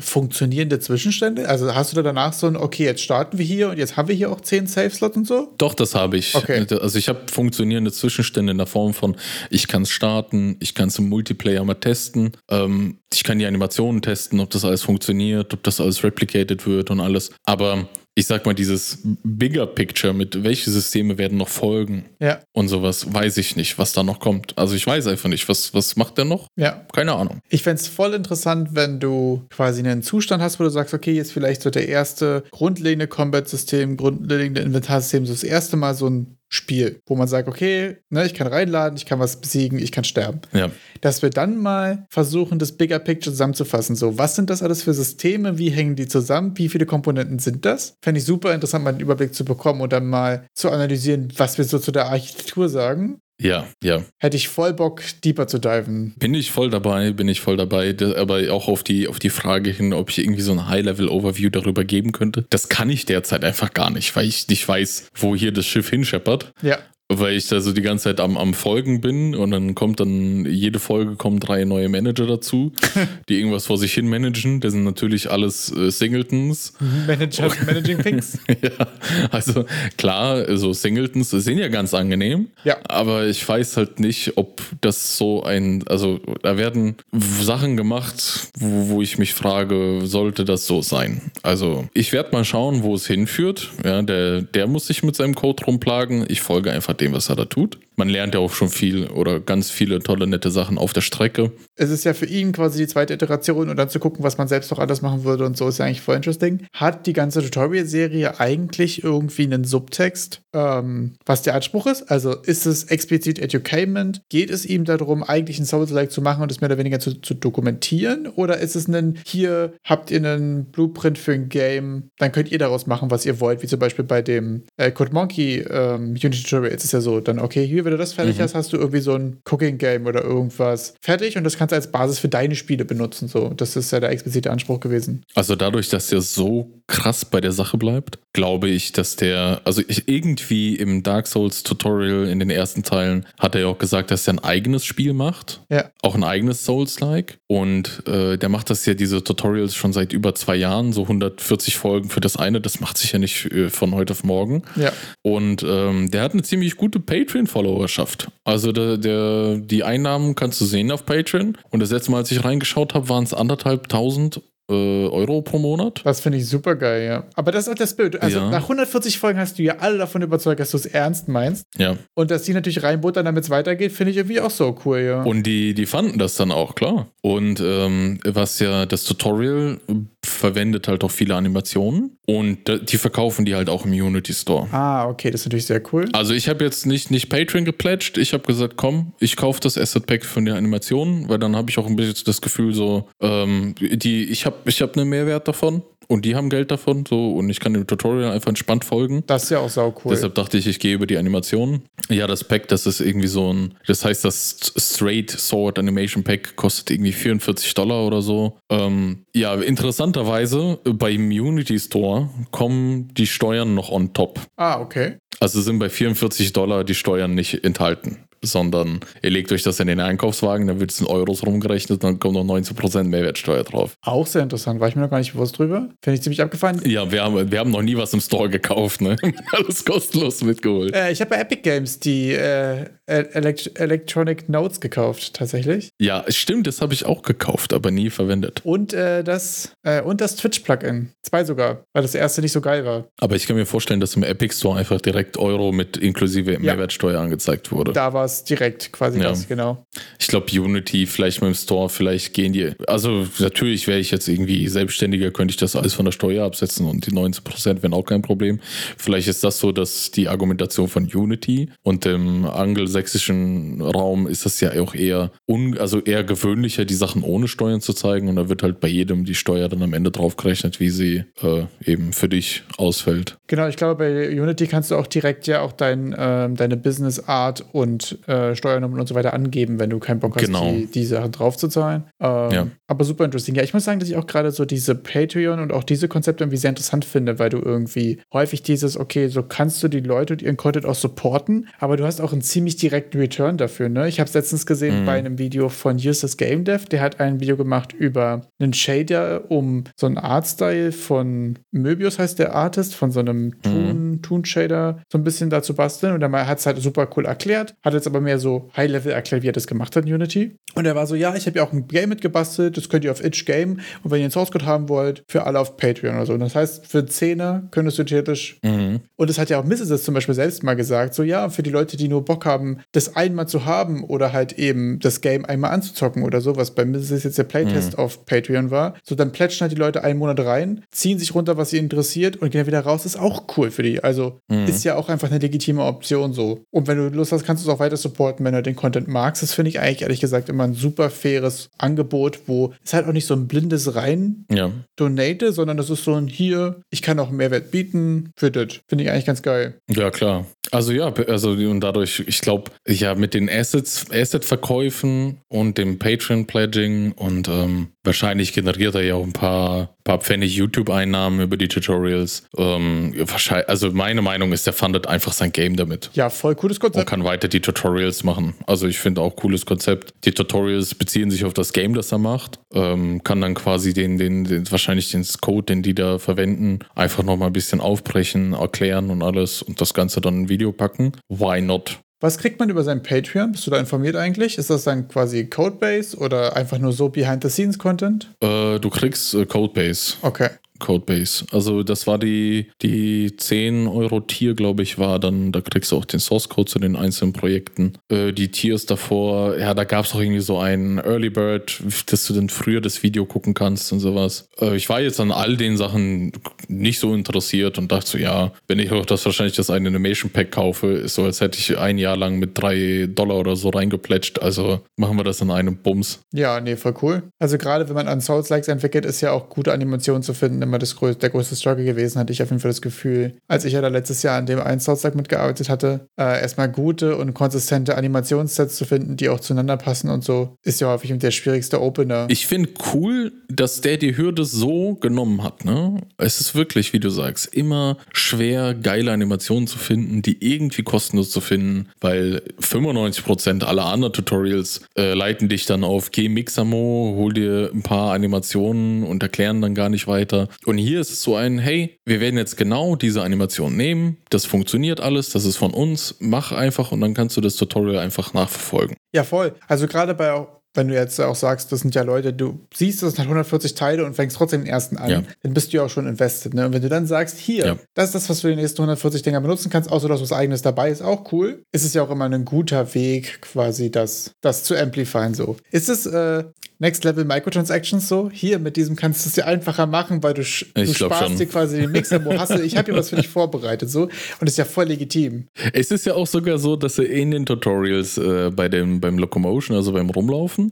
[0.00, 1.48] funktionierende Zwischenstände?
[1.48, 4.08] Also hast du da danach so ein, okay, jetzt starten wir hier und jetzt haben
[4.08, 5.52] wir hier auch 10 Safe-Slots und so?
[5.58, 6.34] Doch, das habe ich.
[6.34, 6.66] Okay.
[6.80, 9.16] Also ich habe funktionierende Zwischenstände in der Form von,
[9.50, 13.46] ich kann es starten, ich kann es im Multiplayer mal testen, ähm, ich kann die
[13.46, 17.32] Animationen testen, ob das alles funktioniert, ob das alles replicated wird und alles.
[17.44, 17.86] Aber
[18.18, 22.40] ich sag mal, dieses Bigger Picture mit welche Systeme werden noch folgen ja.
[22.52, 24.56] und sowas, weiß ich nicht, was da noch kommt.
[24.56, 26.48] Also ich weiß einfach nicht, was, was macht der noch?
[26.56, 26.86] Ja.
[26.94, 27.40] Keine Ahnung.
[27.50, 31.12] Ich fände es voll interessant, wenn du quasi einen Zustand hast, wo du sagst, okay,
[31.12, 36.35] jetzt vielleicht so der erste grundlegende Combat-System, grundlegende Inventarsystem, so das erste Mal so ein
[36.48, 40.04] Spiel, wo man sagt, okay, ne, ich kann reinladen, ich kann was besiegen, ich kann
[40.04, 40.40] sterben.
[40.52, 40.70] Ja.
[41.00, 43.96] Dass wir dann mal versuchen, das Bigger Picture zusammenzufassen.
[43.96, 45.58] So, was sind das alles für Systeme?
[45.58, 46.56] Wie hängen die zusammen?
[46.56, 47.96] Wie viele Komponenten sind das?
[48.00, 51.58] Fände ich super interessant, mal einen Überblick zu bekommen und dann mal zu analysieren, was
[51.58, 53.18] wir so zu der Architektur sagen.
[53.40, 54.02] Ja, ja.
[54.18, 56.14] Hätte ich voll Bock, deeper zu diven.
[56.18, 57.94] Bin ich voll dabei, bin ich voll dabei.
[58.16, 61.84] Aber auch auf die, auf die Frage hin, ob ich irgendwie so ein High-Level-Overview darüber
[61.84, 62.46] geben könnte.
[62.50, 65.90] Das kann ich derzeit einfach gar nicht, weil ich nicht weiß, wo hier das Schiff
[65.90, 66.52] hinscheppert.
[66.62, 66.78] Ja
[67.08, 70.44] weil ich da so die ganze Zeit am, am Folgen bin und dann kommt dann,
[70.44, 72.72] jede Folge kommen drei neue Manager dazu,
[73.28, 74.60] die irgendwas vor sich hin managen.
[74.60, 76.72] Das sind natürlich alles äh, Singletons.
[77.06, 78.38] Manager, Managing Things.
[78.48, 78.86] ja,
[79.30, 82.48] also klar, so Singletons sind ja ganz angenehm.
[82.64, 82.78] Ja.
[82.88, 88.88] Aber ich weiß halt nicht, ob das so ein, also da werden Sachen gemacht, wo,
[88.88, 91.20] wo ich mich frage, sollte das so sein?
[91.44, 93.70] Also ich werde mal schauen, wo es hinführt.
[93.84, 96.24] Ja, der, der muss sich mit seinem Code rumplagen.
[96.28, 97.78] Ich folge einfach dem, was er da tut.
[97.96, 101.52] Man lernt ja auch schon viel oder ganz viele tolle, nette Sachen auf der Strecke.
[101.76, 104.48] Es ist ja für ihn quasi die zweite Iteration und dann zu gucken, was man
[104.48, 106.66] selbst noch anders machen würde und so ist ja eigentlich voll interesting.
[106.74, 112.10] Hat die ganze Tutorial-Serie eigentlich irgendwie einen Subtext, ähm, was der Anspruch ist?
[112.10, 114.20] Also ist es explizit Educainment?
[114.28, 117.20] Geht es ihm darum, eigentlich ein Souls-like zu machen und es mehr oder weniger zu,
[117.20, 118.26] zu dokumentieren?
[118.26, 122.58] Oder ist es ein, hier habt ihr einen Blueprint für ein Game, dann könnt ihr
[122.58, 126.42] daraus machen, was ihr wollt, wie zum Beispiel bei dem äh, Code Monkey ähm, Unity
[126.42, 128.42] Tutorial ist ja so, dann okay, hier, wenn du das fertig mhm.
[128.42, 131.90] hast, hast du irgendwie so ein Cooking-Game oder irgendwas fertig und das kannst du als
[131.90, 133.28] Basis für deine Spiele benutzen.
[133.28, 135.24] So, das ist ja der explizite Anspruch gewesen.
[135.34, 139.82] Also dadurch, dass der so krass bei der Sache bleibt, glaube ich, dass der, also
[139.88, 144.10] ich, irgendwie im Dark Souls Tutorial in den ersten Teilen hat er ja auch gesagt,
[144.10, 145.62] dass er ein eigenes Spiel macht.
[145.70, 145.90] Ja.
[146.02, 147.38] Auch ein eigenes Souls-like.
[147.46, 151.76] Und äh, der macht das ja, diese Tutorials schon seit über zwei Jahren, so 140
[151.76, 152.60] Folgen für das eine.
[152.60, 154.64] Das macht sich ja nicht äh, von heute auf morgen.
[154.76, 154.92] Ja.
[155.22, 158.28] Und ähm, der hat eine ziemlich gute Patreon-Followerschaft.
[158.44, 161.56] Also der, der, die Einnahmen kannst du sehen auf Patreon.
[161.70, 164.42] Und das letzte Mal, als ich reingeschaut habe, waren es anderthalb tausend
[164.74, 166.00] Euro pro Monat.
[166.04, 167.24] Das finde ich super geil, ja.
[167.34, 168.20] Aber das ist auch das Bild.
[168.20, 168.50] Also Ja.
[168.50, 171.64] nach 140 Folgen hast du ja alle davon überzeugt, dass du es ernst meinst.
[171.78, 171.96] Ja.
[172.14, 175.22] Und dass die natürlich reinbuttern, damit es weitergeht, finde ich irgendwie auch so cool, ja.
[175.22, 177.06] Und die, die fanden das dann auch, klar.
[177.22, 179.78] Und ähm, was ja das Tutorial
[180.24, 182.58] verwendet halt auch viele Animationen und
[182.90, 184.66] die verkaufen die halt auch im Unity Store.
[184.72, 186.08] ah, okay, das ist natürlich sehr cool.
[186.12, 189.78] Also ich habe jetzt nicht, nicht Patreon geplätscht, ich habe gesagt, komm, ich kaufe das
[189.78, 193.06] Asset Pack von der Animation, weil dann habe ich auch ein bisschen das Gefühl so,
[193.20, 197.32] ähm, die, ich habe ich hab einen Mehrwert davon und die haben Geld davon so
[197.32, 199.24] und ich kann dem Tutorial einfach entspannt folgen.
[199.26, 200.12] Das ist ja auch sau cool.
[200.14, 201.82] Deshalb dachte ich, ich gehe über die Animation.
[202.08, 206.56] Ja, das Pack, das ist irgendwie so ein, das heißt, das Straight Sword Animation Pack
[206.56, 208.58] kostet irgendwie 44 Dollar oder so.
[208.70, 214.40] Ähm, ja, interessanterweise, beim Unity Store kommen die Steuern noch on top.
[214.56, 215.16] ah, okay.
[215.38, 219.86] Also sind bei 44 Dollar die Steuern nicht enthalten, sondern ihr legt euch das in
[219.86, 223.94] den Einkaufswagen, dann wird es in Euros rumgerechnet, dann kommt noch 19% Mehrwertsteuer drauf.
[224.02, 224.80] Auch sehr interessant.
[224.80, 225.88] War ich mir noch gar nicht bewusst drüber.
[226.02, 226.80] Finde ich ziemlich abgefahren.
[226.84, 229.16] Ja, wir haben, wir haben noch nie was im Store gekauft, ne?
[229.52, 230.94] Alles kostenlos mitgeholt.
[230.94, 235.90] Äh, ich habe bei Epic Games die äh, Elect Electronic Notes gekauft, tatsächlich.
[236.00, 238.60] Ja, stimmt, das habe ich auch gekauft, aber nie verwendet.
[238.64, 241.10] Und äh, das, äh, und das Twitch-Plugin.
[241.22, 243.06] Zwei sogar, weil das erste nicht so geil war.
[243.20, 247.20] Aber ich kann mir vorstellen, dass im Epic Store einfach direkt Euro mit inklusive Mehrwertsteuer
[247.20, 247.92] angezeigt wurde.
[247.92, 249.30] Da war es direkt quasi Ja.
[249.30, 249.84] das, genau.
[250.18, 252.72] Ich glaube, Unity, vielleicht mit dem Store, vielleicht gehen die.
[252.86, 256.86] Also, natürlich wäre ich jetzt irgendwie selbstständiger, könnte ich das alles von der Steuer absetzen
[256.86, 258.60] und die 19% wären auch kein Problem.
[258.96, 264.60] Vielleicht ist das so, dass die Argumentation von Unity und im angelsächsischen Raum ist das
[264.60, 268.48] ja auch eher, un, also eher gewöhnlicher, die Sachen ohne Steuern zu zeigen und da
[268.48, 272.28] wird halt bei jedem die Steuer dann am Ende draufgerechnet, wie sie äh, eben für
[272.28, 273.36] dich ausfällt.
[273.46, 277.20] Genau, ich glaube, bei Unity kannst du auch direkt ja auch dein, ähm, deine Business
[277.20, 280.70] Art und äh, Steuernummern und so weiter angeben, wenn du keinen Bock hast, Genau.
[280.72, 282.04] die, die Sachen draufzuzahlen.
[282.20, 282.66] Ähm, Ja.
[282.88, 283.54] Aber super interesting.
[283.56, 286.44] Ja, ich muss sagen, dass ich auch gerade so diese Patreon und auch diese Konzepte
[286.44, 290.34] irgendwie sehr interessant finde, weil du irgendwie häufig dieses, okay, so kannst du die Leute
[290.34, 293.88] und ihren Content auch supporten, aber du hast auch einen ziemlich direkten Return dafür.
[293.88, 294.08] Ne?
[294.08, 297.40] Ich habe es letztens gesehen bei einem Video von Justus Game Dev, der hat ein
[297.40, 303.10] Video gemacht über einen Shader, um so einen Artstyle von Möbius heißt der Artist, von
[303.10, 306.80] so einem Toon, Toon Shader so ein bisschen dazu basteln und er hat es halt
[306.80, 310.06] super cool erklärt, hat jetzt aber mehr so High-Level erklärt, wie er das gemacht hat
[310.06, 310.56] in Unity.
[310.74, 313.10] Und er war so, ja, ich habe ja auch ein Game mitgebastelt, das könnt ihr
[313.10, 316.16] auf Itch Game und wenn ihr einen Source Code haben wollt, für alle auf Patreon
[316.16, 316.34] oder so.
[316.34, 320.04] Und das heißt, für 10er könntest du theoretisch und das hat ja auch Mrs.
[320.04, 323.16] zum Beispiel selbst mal gesagt, so ja, für die Leute, die nur Bock haben, das
[323.16, 327.24] einmal zu haben oder halt eben das Game einmal anzuzocken oder so, was bei Mrs.
[327.24, 330.84] jetzt der Playtest auf Patreon war, so dann plätschen halt die Leute einen Monat rein,
[330.90, 334.02] ziehen sich runter, was sie interessiert und gehen wieder raus, ist auch cool für die.
[334.04, 336.64] Also ist ja auch einfach eine legitime Option so.
[336.70, 339.08] Und wenn du Lust hast, kannst du es auch weiter supporten, wenn du den Content
[339.08, 339.42] magst.
[339.42, 343.12] Das finde ich eigentlich ehrlich gesagt immer ein super faires Angebot, wo es halt auch
[343.12, 344.70] nicht so ein blindes rein Ja.
[344.96, 348.80] donate, sondern das ist so ein hier, ich kann auch Mehrwert bieten für das.
[348.88, 349.78] Finde ich eigentlich ganz geil.
[349.88, 350.46] Ja, klar.
[350.70, 357.12] Also ja, also und dadurch, ich glaube, ja, mit den Assets, Asset-Verkäufen und dem Patreon-Pledging
[357.12, 362.44] und ähm, wahrscheinlich generiert er ja auch ein paar, paar Pfennig YouTube-Einnahmen über die Tutorials.
[362.56, 366.10] Ähm, wahrscheinlich, also meine Meinung ist, der fundet einfach sein Game damit.
[366.14, 367.08] Ja, voll cooles Und Konzept.
[367.10, 368.54] kann weiter die Tutorials machen.
[368.66, 370.14] Also ich finde auch cooles Konzept.
[370.24, 372.58] Die Tutorials beziehen sich auf das Game, das er macht.
[372.72, 377.22] Ähm, kann dann quasi den, den, den, wahrscheinlich den Code, den die da verwenden, einfach
[377.22, 381.12] nochmal ein bisschen aufbrechen, erklären und alles und das Ganze dann ein Video packen.
[381.28, 381.98] Why not?
[382.20, 383.52] Was kriegt man über sein Patreon?
[383.52, 384.56] Bist du da informiert eigentlich?
[384.56, 388.32] Ist das dann quasi Codebase oder einfach nur so Behind-the-Scenes-Content?
[388.40, 390.14] Äh, du kriegst äh, Codebase.
[390.22, 390.48] Okay.
[390.78, 391.44] Codebase.
[391.52, 395.96] Also das war die, die 10 Euro Tier, glaube ich, war dann, da kriegst du
[395.96, 397.94] auch den Source Code zu den einzelnen Projekten.
[398.08, 402.26] Äh, die Tiers davor, ja, da gab es auch irgendwie so einen Early Bird, dass
[402.26, 404.48] du dann früher das Video gucken kannst und sowas.
[404.60, 406.32] Äh, ich war jetzt an all den Sachen
[406.68, 410.30] nicht so interessiert und dachte so, ja, wenn ich auch das wahrscheinlich das eine Animation
[410.30, 413.70] Pack kaufe, ist so, als hätte ich ein Jahr lang mit drei Dollar oder so
[413.70, 414.40] reingeplätscht.
[414.40, 416.20] Also machen wir das in einem Bums.
[416.32, 417.22] Ja, nee, voll cool.
[417.38, 420.78] Also gerade wenn man an Souls-Likes entwickelt, ist ja auch gute Animationen zu finden immer
[420.78, 423.34] das grö der größte Struggle gewesen, hatte ich auf jeden Fall das Gefühl.
[423.48, 427.16] Als ich ja da letztes Jahr an dem einen Souls-Like mitgearbeitet hatte, äh, erstmal gute
[427.16, 431.30] und konsistente Animationssets zu finden, die auch zueinander passen und so, ist ja häufig der
[431.30, 432.26] schwierigste Opener.
[432.28, 435.64] Ich finde cool, dass der die Hürde so genommen hat.
[435.64, 436.00] Ne?
[436.18, 441.30] Es ist wirklich, wie du sagst, immer schwer, geile Animationen zu finden, die irgendwie kostenlos
[441.30, 447.32] zu finden, weil 95% aller anderen Tutorials äh, leiten dich dann auf Geh Mixamo, hol
[447.32, 450.48] dir ein paar Animationen und erklären dann gar nicht weiter.
[450.64, 454.46] Und hier ist es so ein, hey, wir werden jetzt genau diese Animation nehmen, das
[454.46, 458.34] funktioniert alles, das ist von uns, mach einfach und dann kannst du das Tutorial einfach
[458.34, 458.96] nachverfolgen.
[459.14, 459.54] Ja, voll.
[459.68, 463.10] Also gerade bei wenn du jetzt auch sagst, das sind ja Leute, du siehst, das
[463.10, 465.22] sind halt 140 Teile und fängst trotzdem den ersten an, Ja.
[465.42, 466.54] dann bist du ja auch schon invested.
[466.54, 466.66] Ne?
[466.66, 467.76] Und wenn du dann sagst, hier, Ja.
[467.94, 470.62] das ist das, was du die nächsten 140 Dinger benutzen kannst, außer dass was eigenes
[470.62, 474.64] dabei ist, auch cool, ist es ja auch immer ein guter Weg, quasi das, das
[474.64, 475.34] zu amplifieren.
[475.34, 475.56] So.
[475.70, 476.44] Ist es äh,
[476.78, 478.30] Next Level Microtransactions so?
[478.32, 481.28] Hier, mit diesem kannst du es dir einfacher machen, weil du, du Ich glaub sparst
[481.28, 481.38] schon.
[481.38, 484.08] dir quasi den Mixer, wo hast du, ich habe hier was für dich vorbereitet, so.
[484.40, 485.46] Und ist ja voll legitim.
[485.72, 489.18] Es ist ja auch sogar so, dass er in den Tutorials äh, bei dem, beim
[489.18, 490.70] Locomotion, also beim Rumlaufen,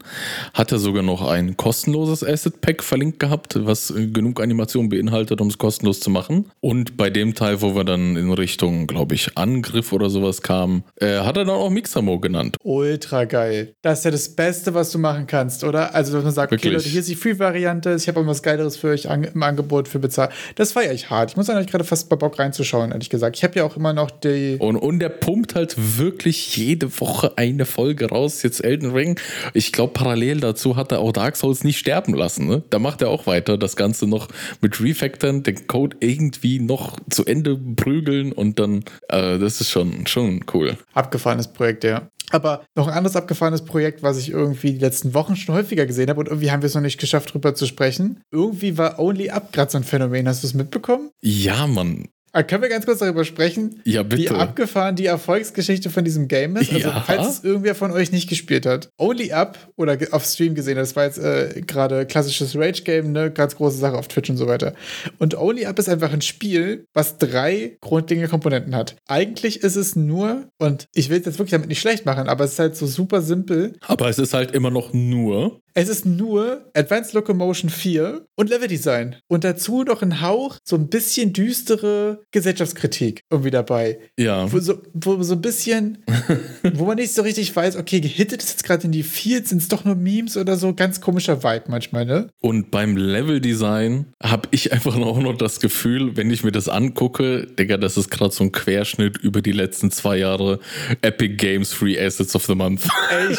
[0.52, 5.48] hat er sogar noch ein kostenloses Asset Pack verlinkt gehabt, was genug Animationen beinhaltet, um
[5.48, 6.50] es kostenlos zu machen.
[6.60, 10.84] Und bei dem Teil, wo wir dann in Richtung, glaube ich, Angriff oder sowas kamen,
[10.96, 12.56] äh, hat er dann auch Mixamo genannt.
[12.62, 13.74] Ultra geil.
[13.82, 15.93] Das ist ja das Beste, was du machen kannst, oder?
[15.94, 16.72] Also, dass man sagt, okay, Wirklich.
[16.74, 19.86] Leute, hier ist die Free-Variante, ich habe auch was Geileres für euch an, im Angebot
[19.86, 20.32] für bezahlt.
[20.56, 21.30] Das feiere ich hart.
[21.30, 23.36] Ich muss eigentlich gerade fast bei Bock reinzuschauen, ehrlich gesagt.
[23.36, 24.56] Ich habe ja auch immer noch die.
[24.58, 28.42] Und, und der pumpt halt wirklich jede Woche eine Folge raus.
[28.42, 29.20] Jetzt Elden Ring.
[29.52, 32.46] Ich glaube, parallel dazu hat er auch Dark Souls nicht sterben lassen.
[32.46, 32.62] Ne?
[32.70, 33.56] Da macht er auch weiter.
[33.56, 34.28] Das Ganze noch
[34.60, 40.06] mit Refactoren, den Code irgendwie noch zu Ende prügeln und dann, äh, das ist schon,
[40.06, 40.76] schon cool.
[40.92, 42.08] Abgefahrenes Projekt, ja.
[42.34, 46.10] Aber noch ein anderes abgefahrenes Projekt, was ich irgendwie die letzten Wochen schon häufiger gesehen
[46.10, 48.24] habe und irgendwie haben wir es noch nicht geschafft, drüber zu sprechen.
[48.32, 50.26] Irgendwie war Only Up gerade so ein Phänomen.
[50.26, 51.10] Hast du es mitbekommen?
[51.22, 52.08] Ja, Mann.
[52.36, 54.34] Ah, können wir ganz kurz darüber sprechen, Ja, wie bitte.
[54.34, 56.72] abgefahren die Erfolgsgeschichte von diesem Game ist?
[56.72, 57.04] Also, Ja.
[57.06, 58.88] falls es irgendwer von euch nicht gespielt hat.
[58.98, 63.30] Only Up oder auf Stream gesehen hat, das war jetzt äh, gerade klassisches Rage-Game, ne?
[63.30, 64.74] Ganz große Sache auf Twitch und so weiter.
[65.20, 68.96] Und Only Up ist einfach ein Spiel, was drei grundlegende Komponenten hat.
[69.06, 72.42] Eigentlich ist es nur, und ich will es jetzt wirklich damit nicht schlecht machen, aber
[72.44, 73.74] es ist halt so super simpel.
[73.80, 75.60] Aber es ist halt immer noch nur.
[75.76, 79.16] Es ist nur Advanced Locomotion 4 und Leveldesign.
[79.26, 83.98] Und dazu noch ein Hauch, so ein bisschen düstere Gesellschaftskritik irgendwie dabei.
[84.16, 84.50] Ja.
[84.52, 85.98] Wo so, wo so ein bisschen,
[86.74, 89.62] wo man nicht so richtig weiß, okay, gehittet ist jetzt gerade in die Fields, sind
[89.62, 92.28] es doch nur Memes oder so, ganz komischer Vibe manchmal, ne?
[92.40, 97.48] Und beim Leveldesign habe ich einfach auch noch das Gefühl, wenn ich mir das angucke,
[97.58, 100.60] Digga, das ist gerade so ein Querschnitt über die letzten zwei Jahre
[101.02, 102.86] Epic Games Free Assets of the Month.
[103.10, 103.38] Ey, ich,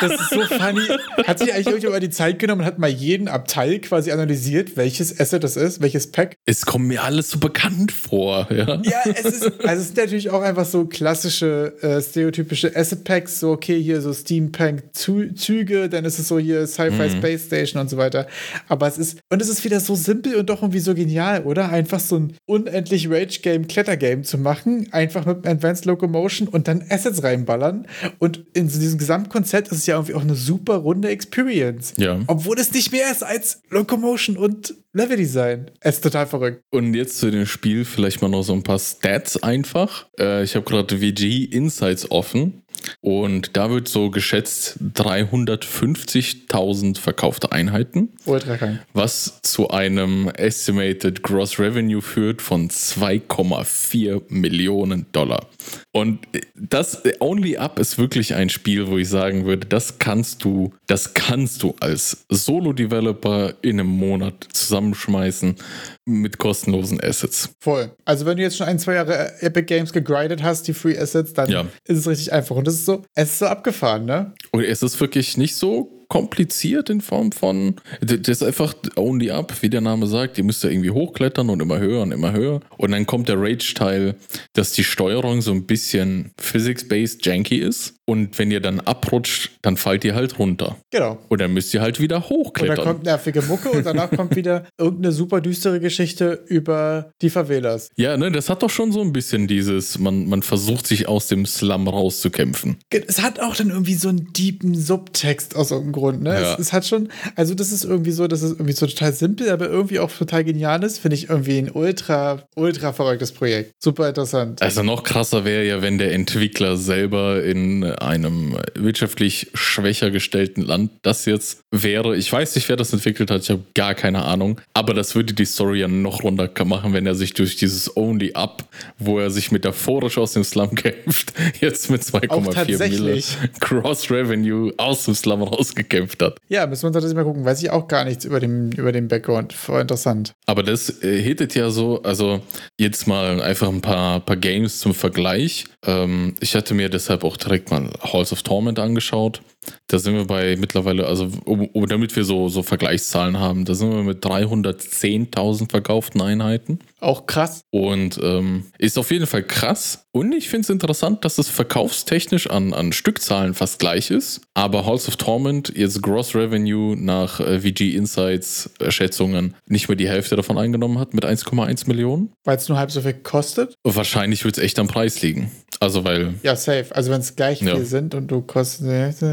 [0.00, 0.86] das ist so funny.
[1.26, 5.18] Hat sich eigentlich irgendjemand die Zeit genommen und hat mal jeden Abteil quasi analysiert, welches
[5.18, 6.34] Asset das ist, welches Pack?
[6.46, 8.80] Es kommt mir alles so bekannt vor, ja.
[8.82, 13.40] Ja, es ist, also es sind natürlich auch einfach so klassische, äh, stereotypische Asset Packs,
[13.40, 17.96] so okay, hier so Steampunk-Züge, dann ist es so hier Sci-Fi Space Station und so
[17.96, 18.26] weiter.
[18.68, 21.70] Aber es ist, und es ist wieder so simpel und doch irgendwie so genial, oder?
[21.70, 27.22] Einfach so ein unendlich Rage-Game, Kletter-Game zu machen, einfach mit Advanced Locomotion und dann Assets
[27.22, 27.86] reinballern.
[28.18, 31.61] Und in so diesem Gesamtkonzept ist es ja irgendwie auch eine super runde Experience.
[31.96, 32.20] Ja.
[32.26, 35.70] Obwohl es nicht mehr ist als Locomotion und Leveldesign.
[35.80, 36.62] Es ist total verrückt.
[36.70, 40.06] Und jetzt zu dem Spiel vielleicht mal noch so ein paar Stats einfach.
[40.18, 42.61] Äh, ich habe gerade VG Insights offen.
[43.00, 48.08] Und da wird so geschätzt 350.000 verkaufte Einheiten.
[48.24, 48.80] Ultra krank.
[48.92, 55.46] was zu einem Estimated Gross Revenue führt von 2,4 Millionen Dollar.
[55.92, 56.20] Und
[56.54, 61.14] das Only Up ist wirklich ein Spiel, wo ich sagen würde, das kannst du, das
[61.14, 65.56] kannst du als Solo-Developer in einem Monat zusammenschmeißen
[66.04, 67.50] mit kostenlosen Assets.
[67.60, 67.92] Voll.
[68.04, 71.32] Also wenn du jetzt schon ein, zwei Jahre Epic Games gegrindet hast, die Free Assets,
[71.32, 71.62] dann Ja.
[71.86, 72.56] ist es richtig einfach.
[72.56, 74.32] Und das ist so, es ist so abgefahren, ne?
[74.50, 79.54] Und es ist wirklich nicht so kompliziert in Form von, das ist einfach only up,
[79.62, 82.60] wie der Name sagt, ihr müsst ja irgendwie hochklettern und immer höher und immer höher.
[82.76, 84.16] Und dann kommt der Rage-Teil,
[84.52, 87.94] dass die Steuerung so ein bisschen physics-based janky ist.
[88.12, 90.76] Und wenn ihr dann abrutscht, dann fallt ihr halt runter.
[90.90, 91.18] Genau.
[91.28, 92.84] Und dann müsst ihr halt wieder Und dann hochklettern.
[92.84, 97.88] kommt nervige Mucke und danach kommt wieder irgendeine super düstere Geschichte über die Favelas.
[97.96, 101.28] Ja, ne, das hat doch schon so ein bisschen dieses, man, man versucht sich aus
[101.28, 102.76] dem Slum rauszukämpfen.
[102.90, 106.34] Es hat auch dann irgendwie so einen deepen Subtext aus irgendeinem Grund, ne?
[106.34, 106.52] Ja.
[106.52, 109.48] Es, es hat schon, also das ist irgendwie so, das ist irgendwie so total simpel,
[109.48, 113.72] aber irgendwie auch total genial ist, finde ich irgendwie ein ultra, ultra verrücktes Projekt.
[113.82, 114.60] Super interessant.
[114.60, 120.90] Also noch krasser wäre ja, wenn der Entwickler selber in einem wirtschaftlich schwächer gestellten Land
[121.02, 122.16] das jetzt wäre.
[122.16, 124.60] Ich weiß nicht, wer das entwickelt hat, ich habe gar keine Ahnung.
[124.74, 128.32] Aber das würde die Story ja noch runter machen, wenn er sich durch dieses Only
[128.34, 128.64] Up,
[128.98, 133.22] wo er sich metaphorisch aus dem Slum kämpft, jetzt mit Auch 2,4 Mille.
[133.60, 136.38] Cross Revenue aus dem Slum rausgekämpft hat.
[136.48, 137.44] Ja, müssen wir uns tatsächlich mal gucken.
[137.44, 139.52] Weiß ich auch gar nichts über den, über den Background.
[139.52, 140.32] Voll interessant.
[140.46, 142.40] Aber das äh, hittet ja so, also
[142.78, 145.64] jetzt mal einfach ein paar, paar Games zum Vergleich.
[145.84, 149.42] Ähm, ich hatte mir deshalb auch direkt mal mal Halls of Torment angeschaut.
[149.86, 153.74] Da sind wir bei mittlerweile, also um, um, damit wir so, so Vergleichszahlen haben, da
[153.74, 156.80] sind wir mit 310.000 verkauften Einheiten.
[157.00, 157.62] Auch krass.
[157.70, 160.06] Und ähm, ist auf jeden Fall krass.
[160.12, 164.40] Und ich finde es interessant, dass es verkaufstechnisch an, an Stückzahlen fast gleich ist.
[164.54, 170.08] Aber Halls of Torment, jetzt Gross Revenue nach äh, VG Insights Schätzungen, nicht mehr die
[170.08, 172.32] Hälfte davon eingenommen hat mit 1,1 Millionen.
[172.44, 173.74] Weil es nur halb so viel kostet?
[173.84, 175.50] Wahrscheinlich wird es echt am Preis liegen.
[175.82, 176.34] Also weil.
[176.44, 176.86] Ja, safe.
[176.90, 177.74] Also wenn es gleich ja.
[177.74, 179.24] viel sind und du kostest.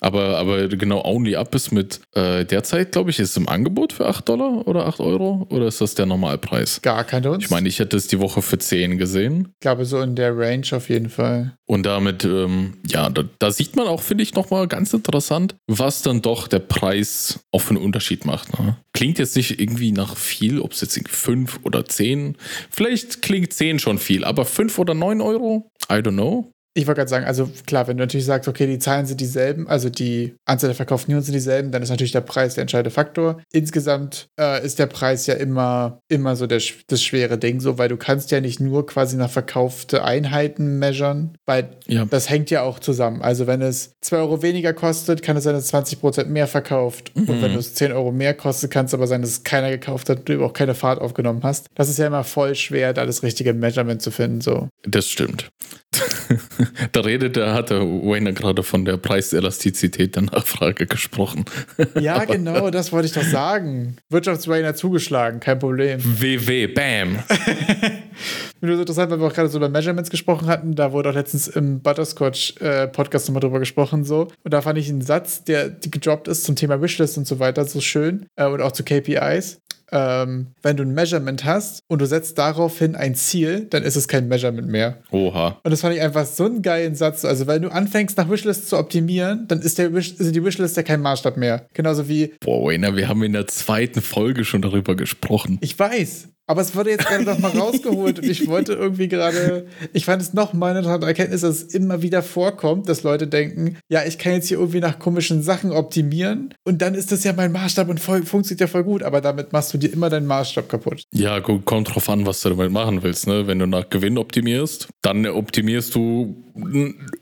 [0.00, 3.94] Aber, aber genau Only Up ist mit äh, derzeit, glaube ich, ist es im Angebot
[3.94, 5.46] für 8 Dollar oder 8 Euro?
[5.48, 6.82] Oder ist das der Normalpreis?
[6.82, 9.48] Gar keine Ich meine, ich hätte es die Woche für 10 gesehen.
[9.54, 11.56] Ich glaube, so in der Range auf jeden Fall.
[11.64, 16.02] Und damit, ähm, ja, da, da, sieht man auch, finde ich, nochmal ganz interessant, was
[16.02, 18.58] dann doch der Preis auch für einen Unterschied macht.
[18.58, 18.76] Ne?
[18.92, 22.36] Klingt jetzt nicht irgendwie nach viel, ob es jetzt 5 oder 10.
[22.70, 25.70] Vielleicht klingt 10 schon viel, aber 5 oder 9 Euro?
[25.88, 26.52] I don't know.
[26.74, 29.66] Ich wollte gerade sagen, also klar, wenn du natürlich sagst, okay, die Zahlen sind dieselben,
[29.68, 32.90] also die Anzahl der verkauften Units sind dieselben, dann ist natürlich der Preis der entscheidende
[32.90, 33.40] Faktor.
[33.52, 37.88] Insgesamt äh, ist der Preis ja immer, immer so der, das schwere Ding, so, weil
[37.88, 42.04] du kannst ja nicht nur quasi nach verkaufte Einheiten measuren, weil ja.
[42.04, 43.22] das hängt ja auch zusammen.
[43.22, 46.46] Also wenn es 2 Euro weniger kostet, kann es sein, dass es 20 Prozent mehr
[46.46, 47.12] verkauft.
[47.14, 47.28] Mhm.
[47.28, 50.08] Und wenn es 10 Euro mehr kostet, kann es aber sein, dass es keiner gekauft
[50.08, 51.66] hat, du auch keine Fahrt aufgenommen hast.
[51.74, 54.40] Das ist ja immer voll schwer, da das richtige Measurement zu finden.
[54.40, 54.68] So.
[54.82, 55.50] Das stimmt.
[56.92, 61.44] da redet er, hat der Wayne gerade von der Preiselastizität der Nachfrage gesprochen.
[61.98, 63.96] Ja, genau, das wollte ich doch sagen.
[64.08, 66.00] Wirtschaftswayne hat zugeschlagen, kein Problem.
[66.02, 67.18] WW, bam.
[68.60, 70.74] Mir so interessant, weil wir auch gerade so über Measurements gesprochen hatten.
[70.74, 74.04] Da wurde auch letztens im Butterscotch-Podcast äh, nochmal drüber gesprochen.
[74.04, 74.28] so.
[74.42, 77.64] Und da fand ich einen Satz, der gedroppt ist zum Thema Wishlist und so weiter,
[77.64, 78.26] so schön.
[78.36, 79.60] Äh, und auch zu KPIs
[79.92, 84.08] ähm, wenn du ein Measurement hast und du setzt daraufhin ein Ziel, dann ist es
[84.08, 84.98] kein Measurement mehr.
[85.10, 85.58] Oha.
[85.62, 87.24] Und das fand ich einfach so einen geilen Satz.
[87.24, 90.76] Also, wenn du anfängst, nach Wishlists zu optimieren, dann ist, der Wish, ist die Wishlist
[90.76, 91.66] ja kein Maßstab mehr.
[91.74, 92.34] Genauso wie.
[92.40, 95.58] Boah, Wayner, wir haben in der zweiten Folge schon darüber gesprochen.
[95.60, 96.28] Ich weiß.
[96.48, 100.22] Aber es wurde jetzt gerade noch mal rausgeholt und ich wollte irgendwie gerade, ich fand
[100.22, 104.18] es noch mal eine Erkenntnis, dass es immer wieder vorkommt, dass Leute denken, ja, ich
[104.18, 107.90] kann jetzt hier irgendwie nach komischen Sachen optimieren und dann ist das ja mein Maßstab
[107.90, 111.02] und voll, funktioniert ja voll gut, aber damit machst du dir immer deinen Maßstab kaputt.
[111.12, 113.46] Ja, kommt drauf an, was du damit machen willst, ne?
[113.46, 116.36] Wenn du nach Gewinn optimierst, dann optimierst du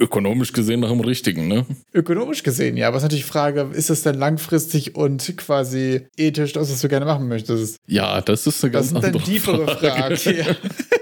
[0.01, 1.66] ökonomisch gesehen nach dem richtigen, ne?
[1.92, 6.07] Ökonomisch gesehen, ja, aber es ist natürlich die Frage, ist es denn langfristig und quasi
[6.16, 7.77] ethisch das, was du gerne machen möchtest?
[7.87, 10.16] Ja, das ist eine ganz das andere tiefere Frage.
[10.16, 10.57] Frage.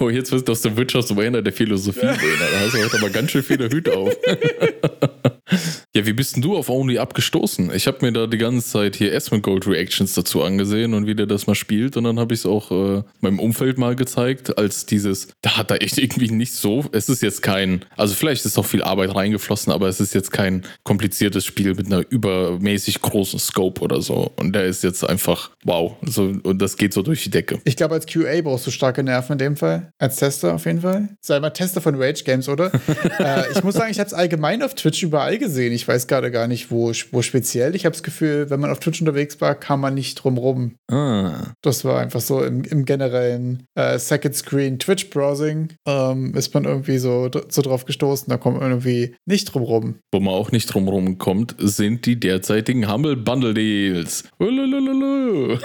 [0.00, 2.16] oh, jetzt wirst du aus dem Wirtschaftswender der Philosophie Da
[2.60, 4.16] hast du heute aber ganz schön viele Hüte auf.
[5.94, 7.72] ja, wie bist denn du auf Only abgestoßen?
[7.74, 11.14] Ich habe mir da die ganze Zeit hier Esmond Gold Reactions dazu angesehen und wie
[11.14, 11.96] der das mal spielt.
[11.96, 15.70] Und dann habe ich es auch äh, meinem Umfeld mal gezeigt, als dieses, da hat
[15.70, 16.84] er echt irgendwie nicht so.
[16.92, 20.30] Es ist jetzt kein, also vielleicht ist auch viel Arbeit reingeflossen, aber es ist jetzt
[20.30, 24.32] kein kompliziertes Spiel mit einer übermäßig großen Scope oder so.
[24.36, 25.96] Und der ist jetzt einfach, wow.
[26.02, 27.60] So, und das geht so durch die Decke.
[27.64, 29.90] Ich glaube, als QA brauchst du starke Nerven in dem Fall.
[29.98, 31.10] Als Tester auf jeden Fall.
[31.20, 32.72] Sei mal Tester von Rage Games, oder?
[33.18, 35.74] äh, ich muss sagen, ich habe es allgemein auf Twitch überall gesehen.
[35.74, 37.74] Ich weiß gerade gar nicht, wo, wo speziell.
[37.74, 40.76] Ich habe das Gefühl, wenn man auf Twitch unterwegs war, kam man nicht drum rum.
[40.90, 41.52] Ah.
[41.60, 46.64] Das war einfach so im, im generellen äh, Second Screen Twitch Browsing ähm, ist man
[46.64, 48.30] irgendwie so, so drauf gestoßen.
[48.30, 49.96] Da kommt man irgendwie nicht drum rum.
[50.10, 54.24] Wo man auch nicht drum rum kommt, sind die derzeitigen Humble Bundle Deals.
[54.38, 55.58] Wir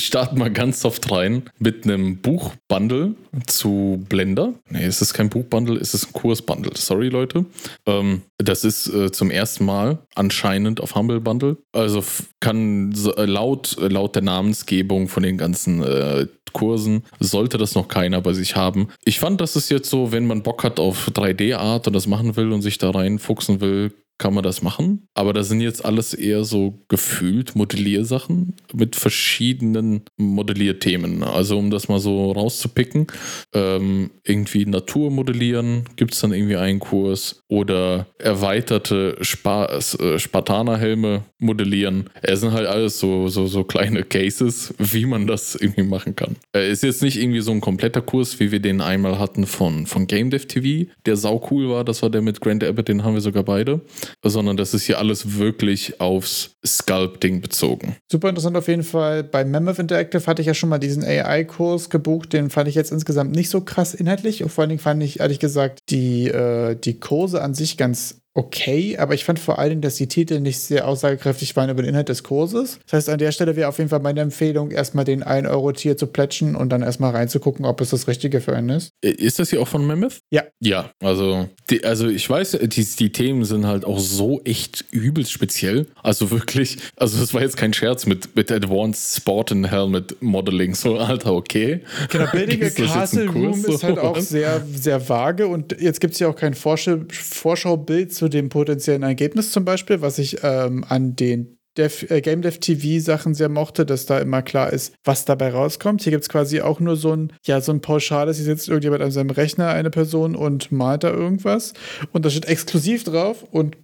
[0.00, 3.14] starten mal ganz soft rein mit einem Buchbundle
[3.46, 4.54] zu Blender.
[4.68, 6.72] Nee, es ist kein Buchbundle, es ist ein Kursbundle.
[6.74, 7.46] Sorry, Leute.
[7.86, 11.56] Ähm, das ist äh, zum ersten Mal anscheinend auf Humble Bundle.
[11.72, 12.04] Also
[12.40, 17.88] kann äh, laut, äh, laut der Namensgebung von den ganzen äh, Kursen sollte das noch
[17.88, 18.88] keiner bei sich haben.
[19.04, 22.36] Ich fand, das ist jetzt so, wenn man Bock hat auf 3D-Art und das machen
[22.36, 25.08] will und sich da reinfuchsen will, kann man das machen.
[25.14, 31.22] Aber das sind jetzt alles eher so gefühlt Modelliersachen mit verschiedenen Modellierthemen.
[31.24, 33.08] Also um das mal so rauszupicken,
[33.54, 41.22] ähm, irgendwie Natur modellieren, gibt es dann irgendwie einen Kurs oder erweiterte Spa äh, Spartanerhelme
[41.38, 42.08] modellieren.
[42.22, 46.36] Es sind halt alles so, so, so kleine Cases, wie man das irgendwie machen kann.
[46.54, 49.86] Äh, ist jetzt nicht irgendwie so ein kompletter Kurs, wie wir den einmal hatten von,
[49.86, 51.84] von Game Dev TV, der sau cool war.
[51.84, 53.80] Das war der mit Grant Abbott, den haben wir sogar beide
[54.22, 57.96] sondern das ist hier alles wirklich aufs Sculpting bezogen.
[58.10, 59.22] Super interessant auf jeden Fall.
[59.24, 62.32] Bei Mammoth Interactive hatte ich ja schon mal diesen AI-Kurs gebucht.
[62.32, 64.42] Den fand ich jetzt insgesamt nicht so krass inhaltlich.
[64.42, 68.23] Und vor allen Dingen fand ich ehrlich gesagt die, äh, die Kurse an sich ganz
[68.34, 71.82] okay, aber ich fand vor allen Dingen, dass die Titel nicht sehr aussagekräftig waren über
[71.82, 72.80] den Inhalt des Kurses.
[72.84, 76.08] Das heißt, an der Stelle wäre auf jeden Fall meine Empfehlung, erstmal den 1-Euro-Tier zu
[76.08, 78.90] plätschen und dann erstmal reinzugucken, ob es das Richtige für einen ist.
[79.00, 80.18] Ist das hier auch von Mammoth?
[80.30, 80.42] Ja.
[80.60, 85.30] Ja, also, die, also ich weiß, die, die Themen sind halt auch so echt übelst
[85.30, 85.86] speziell.
[86.02, 90.74] Also wirklich, also das war jetzt kein Scherz mit, mit Advanced Sport and Helmet Modeling.
[90.74, 91.80] So, Alter, okay.
[92.10, 96.20] Genau, Building a Castle Room ist halt auch sehr, sehr vage und jetzt gibt es
[96.20, 101.16] ja auch kein Vorschau Vorschaubild zu dem potenziellen Ergebnis zum Beispiel, was ich ähm, an
[101.16, 105.24] den Dev, äh, Game Dev TV Sachen sehr mochte, dass da immer klar ist, was
[105.24, 106.02] dabei rauskommt.
[106.02, 109.02] Hier gibt es quasi auch nur so ein, ja, so ein pauschales, hier sitzt irgendjemand
[109.02, 111.72] an seinem Rechner, eine Person und malt da irgendwas
[112.12, 113.76] und da steht exklusiv drauf und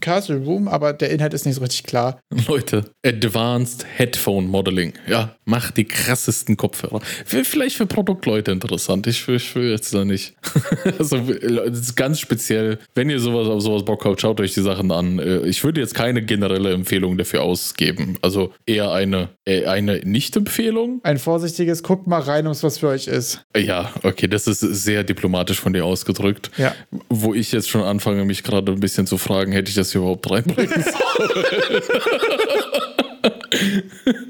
[0.00, 2.20] Castle Room, aber der Inhalt ist nicht so richtig klar.
[2.48, 4.92] Leute, Advanced Headphone Modeling.
[5.08, 7.00] Ja, macht die krassesten Kopfhörer.
[7.24, 9.06] Vielleicht für Produktleute interessant.
[9.06, 10.34] Ich, ich will jetzt da nicht.
[10.98, 12.78] also, ist ganz speziell.
[12.94, 15.18] Wenn ihr sowas auf sowas Bock habt, schaut euch die Sachen an.
[15.18, 18.18] Äh, Ich würde jetzt keine generelle Empfehlung dafür ausgeben.
[18.22, 21.00] Also eher eine, äh, eine Nicht-Empfehlung.
[21.02, 23.44] Ein vorsichtiges, guckt mal rein, ob was für euch ist.
[23.56, 26.50] Ja, okay, das ist sehr diplomatisch von dir ausgedrückt.
[26.56, 26.74] Ja.
[27.08, 30.00] Wo ich jetzt schon anfange, mich gerade ein bisschen zu fragen, hätte ich das hier
[30.00, 30.84] überhaupt reinbringen
[31.18, 31.82] sollen?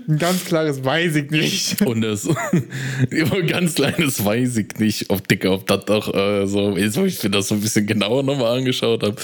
[0.08, 1.82] Ein ganz klares weiß ich nicht.
[1.82, 2.28] Und das
[3.10, 7.04] immer ganz kleines weiß ich nicht, ob Dicker, ob das doch äh, so ist, wo
[7.04, 9.16] ich mir das so ein bisschen genauer nochmal angeschaut habe.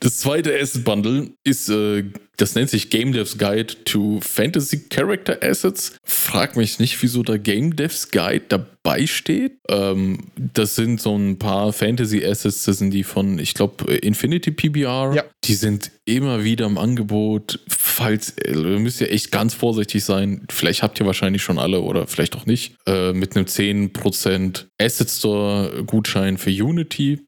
[0.00, 2.04] Das zweite Asset Bundle ist, äh,
[2.40, 5.96] das nennt sich Game Devs Guide to Fantasy Character Assets.
[6.04, 9.58] Frag mich nicht, wieso da Game Devs Guide dabei steht.
[9.68, 14.52] Ähm, das sind so ein paar Fantasy Assets, das sind die von, ich glaube, Infinity
[14.52, 15.12] PBR.
[15.14, 15.24] Ja.
[15.44, 17.60] Die sind immer wieder im Angebot.
[17.90, 20.46] Falls, äh, müsst ihr echt ganz vorsichtig sein.
[20.50, 22.74] Vielleicht habt ihr wahrscheinlich schon alle oder vielleicht auch nicht.
[22.86, 27.26] Äh, mit einem 10% Asset Store Gutschein für Unity.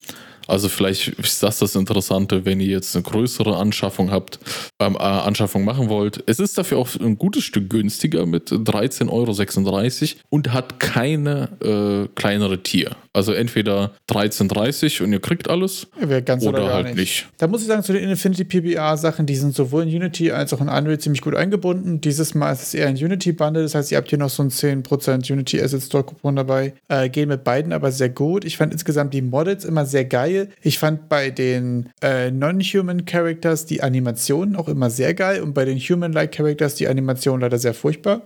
[0.52, 4.38] Also vielleicht ist das das Interessante, wenn ihr jetzt eine größere Anschaffung habt,
[4.80, 6.22] ähm, äh, Anschaffung machen wollt.
[6.26, 12.08] Es ist dafür auch ein gutes Stück günstiger mit 13,36 Euro und hat keine äh,
[12.14, 12.96] kleinere Tier.
[13.14, 16.96] Also entweder 13,30 und ihr kriegt alles oder, oder gar halt nicht.
[16.96, 17.26] nicht.
[17.36, 20.52] Da muss ich sagen, zu den Infinity PBR Sachen, die sind sowohl in Unity als
[20.54, 22.00] auch in Unreal ziemlich gut eingebunden.
[22.00, 24.42] Dieses Mal ist es eher ein Unity Bundle, das heißt, ihr habt hier noch so
[24.42, 26.72] ein 10% Unity Asset Store Coupon dabei.
[26.88, 28.46] Äh, gehen mit beiden aber sehr gut.
[28.46, 30.41] Ich fand insgesamt die Models immer sehr geil.
[30.62, 35.64] Ich fand bei den äh, Non-Human Characters die Animationen auch immer sehr geil und bei
[35.64, 38.22] den Human-like Characters die Animation leider sehr furchtbar.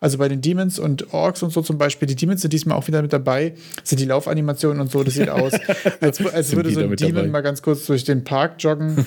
[0.00, 2.86] Also bei den Demons und Orks und so zum Beispiel, die Demons sind diesmal auch
[2.86, 3.54] wieder mit dabei,
[3.84, 5.52] sind die Laufanimationen und so, das sieht aus,
[6.00, 7.28] als, als würde so ein Demon dabei?
[7.28, 9.06] mal ganz kurz durch den Park joggen.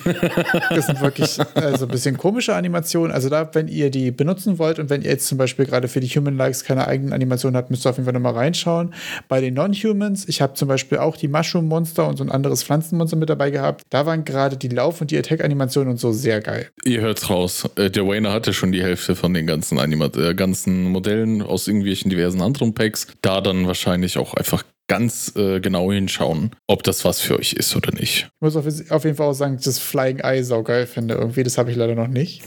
[0.70, 3.12] Das sind wirklich äh, so ein bisschen komische Animationen.
[3.12, 6.00] Also da, wenn ihr die benutzen wollt und wenn ihr jetzt zum Beispiel gerade für
[6.00, 8.94] die Human Likes keine eigenen Animationen habt, müsst ihr auf jeden Fall nochmal reinschauen.
[9.28, 13.16] Bei den Non-Humans, ich habe zum Beispiel auch die Mushroom-Monster und so ein anderes Pflanzenmonster
[13.16, 13.82] mit dabei gehabt.
[13.90, 16.68] Da waren gerade die Lauf- und die Attack-Animationen und so sehr geil.
[16.84, 17.68] Ihr hört's raus.
[17.76, 21.68] Äh, der Wayner hatte schon die Hälfte von den ganzen Animat äh, ganzen Modellen aus
[21.68, 23.06] irgendwelchen diversen anderen Packs.
[23.22, 27.74] Da dann wahrscheinlich auch einfach ganz äh, genau hinschauen, ob das was für euch ist
[27.74, 28.28] oder nicht.
[28.30, 31.14] Ich muss auf, auf jeden Fall auch sagen, dass ich das Flying Eye saugeil finde.
[31.14, 32.42] Irgendwie, das habe ich leider noch nicht.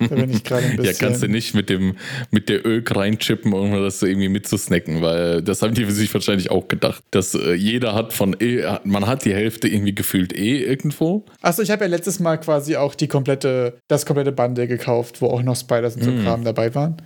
[0.00, 0.92] Da bin ich gerade ein bisschen.
[0.92, 1.94] Ja, kannst du nicht mit dem
[2.32, 6.50] mit der Öl reinchippen, um das so irgendwie mitzusnacken, weil das haben die sich wahrscheinlich
[6.50, 10.64] auch gedacht, dass äh, jeder hat von eh, man hat die Hälfte irgendwie gefühlt eh
[10.64, 11.24] irgendwo.
[11.42, 15.28] Achso, ich habe ja letztes Mal quasi auch die komplette, das komplette Bundle gekauft, wo
[15.28, 16.24] auch noch Spiders und so Mm.
[16.24, 16.96] Kram dabei waren.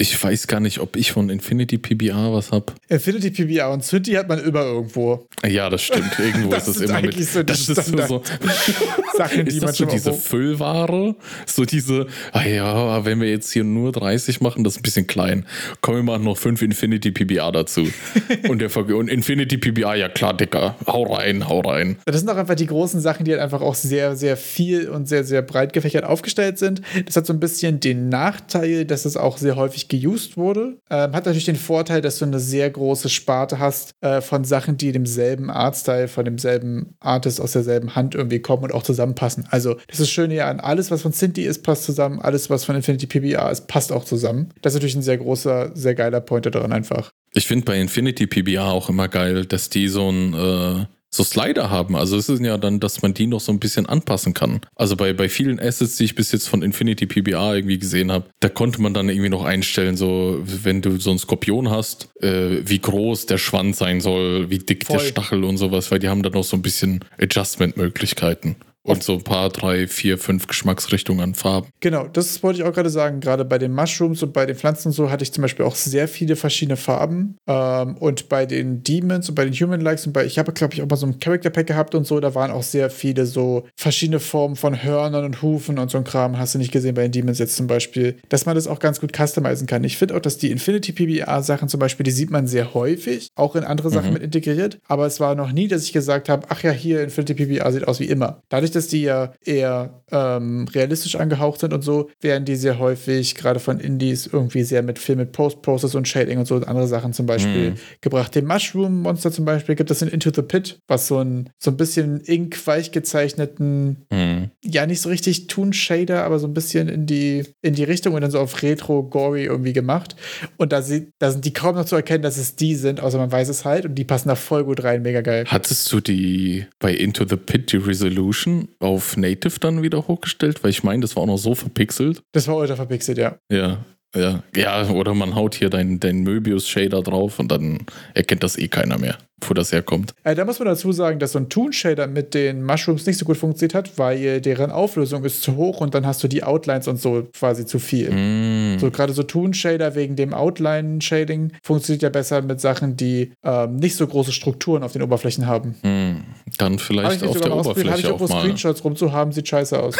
[0.00, 2.72] Ich weiß gar nicht, ob ich von Infinity PBR was hab.
[2.88, 5.26] Infinity PBR und Cinti hat man immer irgendwo.
[5.46, 6.18] Ja, das stimmt.
[6.18, 7.12] Irgendwo Das ist es immer mit.
[7.12, 8.22] eigentlich so die das ist so, so,
[9.18, 11.14] Sachen, die ist man das so schon diese mal- Füllware?
[11.44, 15.06] So diese, ah ja, wenn wir jetzt hier nur 30 machen, das ist ein bisschen
[15.06, 15.44] klein.
[15.82, 17.86] Komm, wir machen noch fünf Infinity PBR dazu.
[18.48, 20.76] und, der und Infinity PBR, ja klar, Dicker.
[20.86, 21.98] Hau rein, hau rein.
[22.06, 25.10] Das sind auch einfach die großen Sachen, die halt einfach auch sehr, sehr viel und
[25.10, 26.80] sehr, sehr breit gefächert aufgestellt sind.
[27.04, 30.78] Das hat so ein bisschen den Nachteil, dass es auch sehr häufig geused wurde.
[30.88, 34.78] Ähm, hat natürlich den Vorteil, dass du eine sehr große Sparte hast äh, von Sachen,
[34.78, 39.46] die demselben Artstyle, von demselben Artist aus derselben Hand irgendwie kommen und auch zusammenpassen.
[39.50, 42.20] Also, das ist schön ja an alles, was von Cinti ist, passt zusammen.
[42.20, 44.54] Alles, was von Infinity PBR ist, passt auch zusammen.
[44.62, 47.10] Das ist natürlich ein sehr großer, sehr geiler Pointer daran einfach.
[47.32, 51.70] Ich finde bei Infinity PBR auch immer geil, dass die so ein äh, so Slider
[51.70, 51.96] haben.
[51.96, 54.60] Also es ist ja dann, dass man die noch so ein bisschen anpassen kann.
[54.76, 58.26] Also bei, bei vielen Assets, die ich bis jetzt von Infinity PBR irgendwie gesehen habe,
[58.38, 62.62] da konnte man dann irgendwie noch einstellen, so wenn du so einen Skorpion hast, äh,
[62.64, 65.08] wie groß der Schwanz sein soll, wie dick der Voll.
[65.08, 68.56] Stachel und sowas, weil die haben dann noch so ein bisschen Adjustment-Möglichkeiten.
[68.90, 71.68] Und so ein paar, drei, vier, fünf Geschmacksrichtungen an Farben.
[71.80, 73.20] Genau, das wollte ich auch gerade sagen.
[73.20, 75.74] Gerade bei den Mushrooms und bei den Pflanzen und so hatte ich zum Beispiel auch
[75.74, 77.36] sehr viele verschiedene Farben.
[77.46, 80.74] Ähm, und bei den Demons und bei den Human Likes und bei, ich habe, glaube
[80.74, 83.26] ich, auch mal so ein Character Pack gehabt und so, da waren auch sehr viele
[83.26, 86.38] so verschiedene Formen von Hörnern und Hufen und so ein Kram.
[86.38, 89.00] Hast du nicht gesehen bei den Demons jetzt zum Beispiel, dass man das auch ganz
[89.00, 89.84] gut customizen kann.
[89.84, 93.56] Ich finde auch, dass die Infinity PBR-Sachen zum Beispiel, die sieht man sehr häufig, auch
[93.56, 94.14] in andere Sachen mhm.
[94.14, 94.78] mit integriert.
[94.88, 97.86] Aber es war noch nie, dass ich gesagt habe, ach ja, hier Infinity PBR sieht
[97.86, 98.42] aus wie immer.
[98.48, 103.34] Dadurch, dass die ja eher ähm, realistisch angehaucht sind und so, werden die sehr häufig,
[103.34, 106.88] gerade von Indies, irgendwie sehr mit Film, mit Post-Process und Shading und so und andere
[106.88, 107.74] Sachen zum Beispiel mhm.
[108.00, 108.34] gebracht.
[108.34, 111.76] Den Mushroom-Monster zum Beispiel gibt es in Into the Pit, was so ein, so ein
[111.76, 114.50] bisschen ink-weich gezeichneten, mhm.
[114.64, 118.22] ja, nicht so richtig Toon-Shader, aber so ein bisschen in die, in die Richtung und
[118.22, 120.16] dann so auf Retro-Gory irgendwie gemacht.
[120.56, 123.18] Und da, sie, da sind die kaum noch zu erkennen, dass es die sind, außer
[123.18, 125.44] man weiß es halt und die passen da voll gut rein, mega geil.
[125.46, 130.62] Hattest du die bei Into the Pit, die Resolution auf Native dann wieder hochgestellt?
[130.62, 132.22] Weil ich meine, das war auch noch so verpixelt.
[132.32, 133.38] Das war ultra verpixelt, ja.
[133.50, 133.84] Ja.
[134.12, 137.78] Ja, ja, oder man haut hier deinen dein Möbius-Shader drauf und dann
[138.12, 139.16] erkennt das eh keiner mehr
[139.48, 140.14] wo das herkommt.
[140.24, 143.24] Äh, da muss man dazu sagen, dass so ein Toon-Shader mit den Mushrooms nicht so
[143.24, 146.88] gut funktioniert hat, weil deren Auflösung ist zu hoch und dann hast du die Outlines
[146.88, 148.10] und so quasi zu viel.
[148.10, 148.78] Mm.
[148.78, 153.96] So gerade so Toon-Shader wegen dem Outline-Shading funktioniert ja besser mit Sachen, die ähm, nicht
[153.96, 155.76] so große Strukturen auf den Oberflächen haben.
[155.82, 156.24] Mm.
[156.58, 158.40] Dann vielleicht auf der Oberfläche Habe ich auch mal.
[158.40, 159.96] Screenshots rumzuhaben, sieht scheiße aus.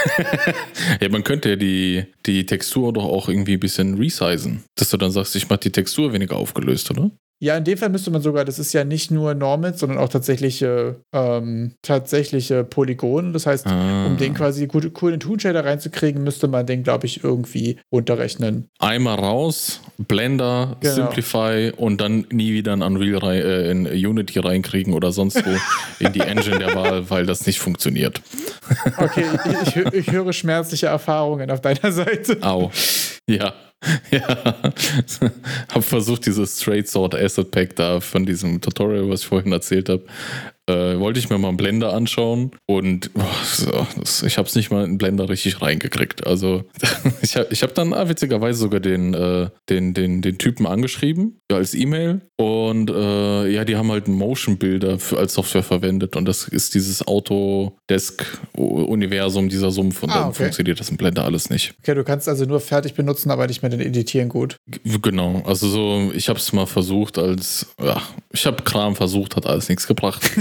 [1.00, 4.64] ja, man könnte ja die, die Textur doch auch irgendwie ein bisschen resizen.
[4.76, 7.10] Dass du dann sagst, ich mache die Textur weniger aufgelöst, oder?
[7.42, 10.10] Ja, in dem Fall müsste man sogar, das ist ja nicht nur Normals, sondern auch
[10.10, 13.32] tatsächliche, ähm, tatsächliche Polygone.
[13.32, 14.06] Das heißt, ah.
[14.06, 18.68] um den quasi gut, cool in Toon-Shader reinzukriegen, müsste man den, glaube ich, irgendwie runterrechnen.
[18.78, 20.94] Einmal raus, Blender, genau.
[20.94, 25.56] Simplify und dann nie wieder in Unreal rein, äh, in Unity reinkriegen oder sonst wo
[26.04, 28.20] in die Engine der Wahl, weil das nicht funktioniert.
[28.98, 29.24] okay,
[29.64, 32.36] ich, ich, ich höre schmerzliche Erfahrungen auf deiner Seite.
[32.42, 32.70] Au.
[33.26, 33.54] Ja.
[34.10, 34.72] Ja,
[35.68, 39.88] habe versucht, dieses Straight Sword Asset Pack da von diesem Tutorial, was ich vorhin erzählt
[39.88, 40.04] habe,
[40.70, 43.22] äh, wollte ich mir mal einen Blender anschauen und oh,
[44.24, 46.24] ich habe es nicht mal in Blender richtig reingekriegt.
[46.26, 46.62] Also
[47.22, 51.40] ich habe ich hab dann ah, witzigerweise sogar den, äh, den, den, den Typen angeschrieben
[51.50, 56.16] ja, als E-Mail und äh, ja, die haben halt Motion Builder für, als Software verwendet
[56.16, 60.42] und das ist dieses Autodesk-Universum, dieser Sumpf und ah, dann okay.
[60.44, 61.74] funktioniert das in Blender alles nicht.
[61.80, 64.56] Okay, du kannst also nur fertig benutzen, aber nicht mehr den Editieren gut.
[64.68, 68.00] G genau, also so, ich habe es mal versucht als, ja,
[68.32, 70.30] ich habe Kram versucht, hat alles nichts gebracht.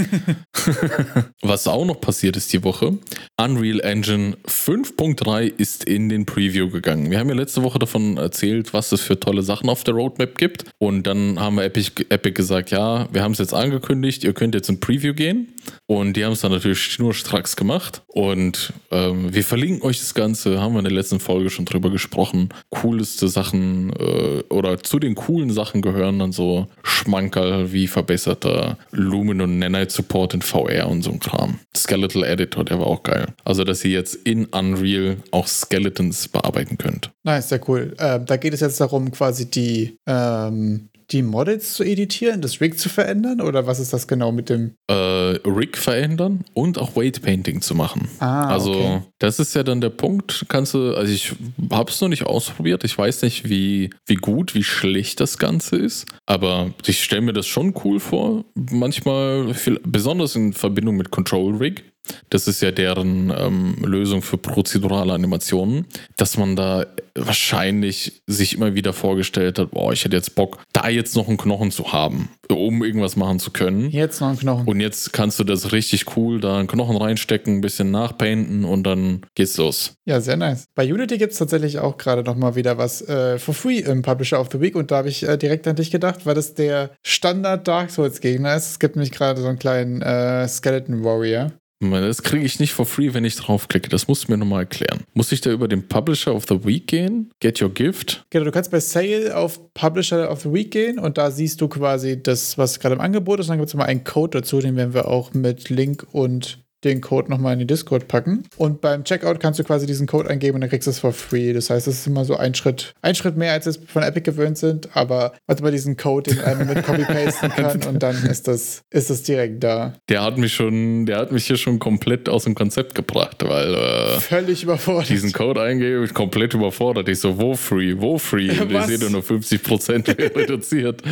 [1.42, 2.98] Was auch noch passiert ist die Woche,
[3.40, 7.10] Unreal Engine 5.3 ist in den Preview gegangen.
[7.10, 10.36] Wir haben ja letzte Woche davon erzählt, was es für tolle Sachen auf der Roadmap
[10.36, 10.64] gibt.
[10.78, 14.54] Und dann haben wir Epic, Epic gesagt, ja, wir haben es jetzt angekündigt, ihr könnt
[14.54, 15.48] jetzt in Preview gehen.
[15.86, 18.02] Und die haben es dann natürlich schnurstracks gemacht.
[18.06, 21.90] Und ähm, wir verlinken euch das Ganze, haben wir in der letzten Folge schon drüber
[21.90, 22.50] gesprochen.
[22.70, 29.40] Coolste Sachen äh, oder zu den coolen Sachen gehören dann so Schmankerl wie verbesserter Lumen
[29.40, 31.60] und Nanite Support in VR und so ein Kram.
[31.76, 33.26] Skeletal Editor, der war auch geil.
[33.44, 37.10] Also, dass ihr jetzt in Unreal auch Skeletons bearbeiten könnt.
[37.22, 37.94] Nice, sehr cool.
[37.98, 42.78] Äh, da geht es jetzt darum, quasi die ähm, die Models zu editieren, das Rig
[42.78, 44.74] zu verändern oder was ist das genau mit dem?
[44.88, 48.08] Äh, Rig verändern und auch Weight Painting zu machen.
[48.18, 49.02] Ah, also okay.
[49.18, 50.46] das ist ja dann der Punkt.
[50.48, 51.32] Kannst du, also ich
[51.70, 52.84] habe es noch nicht ausprobiert.
[52.84, 56.06] Ich weiß nicht, wie, wie gut, wie schlecht das Ganze ist.
[56.26, 58.44] Aber ich stelle mir das schon cool vor.
[58.54, 61.89] Manchmal, viel, besonders in Verbindung mit Control Rig
[62.30, 65.86] das ist ja deren ähm, Lösung für prozedurale Animationen,
[66.16, 70.88] dass man da wahrscheinlich sich immer wieder vorgestellt hat, boah, ich hätte jetzt Bock, da
[70.88, 73.90] jetzt noch einen Knochen zu haben, um irgendwas machen zu können.
[73.90, 74.66] Jetzt noch einen Knochen.
[74.66, 78.84] Und jetzt kannst du das richtig cool, da einen Knochen reinstecken, ein bisschen nachpainten und
[78.84, 79.94] dann geht's los.
[80.04, 80.66] Ja, sehr nice.
[80.74, 84.02] Bei Unity gibt es tatsächlich auch gerade noch mal wieder was äh, for free im
[84.02, 86.54] Publisher of the Week und da habe ich äh, direkt an dich gedacht, weil das
[86.54, 88.70] der Standard Dark Souls Gegner ist.
[88.70, 91.52] Es gibt nämlich gerade so einen kleinen äh, Skeleton Warrior.
[91.80, 93.88] Das kriege ich nicht for free, wenn ich draufklicke.
[93.88, 95.04] Das musst du mir nochmal erklären.
[95.14, 97.30] Muss ich da über den Publisher of the Week gehen?
[97.40, 98.24] Get your gift?
[98.28, 101.68] Genau, du kannst bei Sale auf Publisher of the Week gehen und da siehst du
[101.68, 103.46] quasi das, was gerade im Angebot ist.
[103.46, 106.58] Und dann gibt es immer einen Code dazu, den werden wir auch mit Link und
[106.84, 108.44] den Code nochmal in die Discord packen.
[108.56, 111.12] Und beim Checkout kannst du quasi diesen Code eingeben und dann kriegst du es for
[111.12, 111.52] free.
[111.52, 114.22] Das heißt, es ist immer so ein Schritt, ein Schritt mehr, als es von Epic
[114.22, 118.48] gewöhnt sind, aber warte mal diesen Code, den einem mit Copy-Pasten kann und dann ist
[118.48, 119.94] das, ist das direkt da.
[120.08, 123.74] Der hat mich schon, der hat mich hier schon komplett aus dem Konzept gebracht, weil
[123.74, 125.08] äh, völlig überfordert.
[125.08, 127.08] Diesen Code eingebe, komplett überfordert.
[127.08, 128.50] Ich so, wo free, wo free?
[128.60, 131.02] Und ich sehe nur 50% reduziert.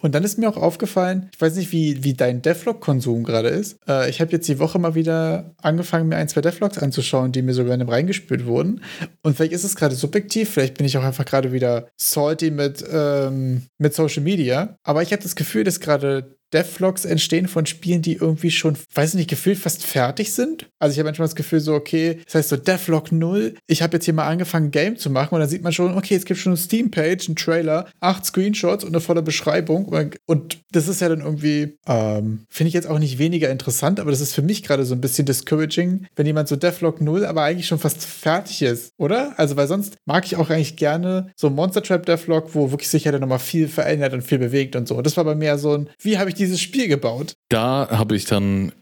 [0.00, 3.78] Und dann ist mir auch aufgefallen, ich weiß nicht, wie, wie dein Devlog-Konsum gerade ist.
[3.88, 7.42] Äh, ich habe jetzt die Woche mal wieder angefangen, mir ein, zwei Devlogs anzuschauen, die
[7.42, 8.82] mir so random reingespült wurden.
[9.22, 12.84] Und vielleicht ist es gerade subjektiv, vielleicht bin ich auch einfach gerade wieder salty mit,
[12.92, 14.76] ähm, mit Social Media.
[14.82, 19.14] Aber ich habe das Gefühl, dass gerade Devlogs entstehen von Spielen, die irgendwie schon, weiß
[19.14, 20.68] nicht, gefühlt fast fertig sind.
[20.78, 23.96] Also ich habe manchmal das Gefühl so, okay, das heißt so Devlog 0, ich habe
[23.96, 26.40] jetzt hier mal angefangen, Game zu machen und dann sieht man schon, okay, es gibt
[26.40, 29.86] schon eine Steam-Page, einen Trailer, acht Screenshots und eine volle Beschreibung
[30.26, 34.10] und das ist ja dann irgendwie, ähm, finde ich jetzt auch nicht weniger interessant, aber
[34.10, 37.42] das ist für mich gerade so ein bisschen discouraging, wenn jemand so Devlog 0 aber
[37.42, 39.34] eigentlich schon fast fertig ist, oder?
[39.38, 43.12] Also weil sonst mag ich auch eigentlich gerne so Monster Trap Devlog, wo wirklich sicher
[43.12, 44.96] dann nochmal viel verändert und viel bewegt und so.
[44.96, 47.34] Und das war bei mir so ein, wie habe ich dieses Spiel gebaut?
[47.48, 48.72] Da habe ich dann,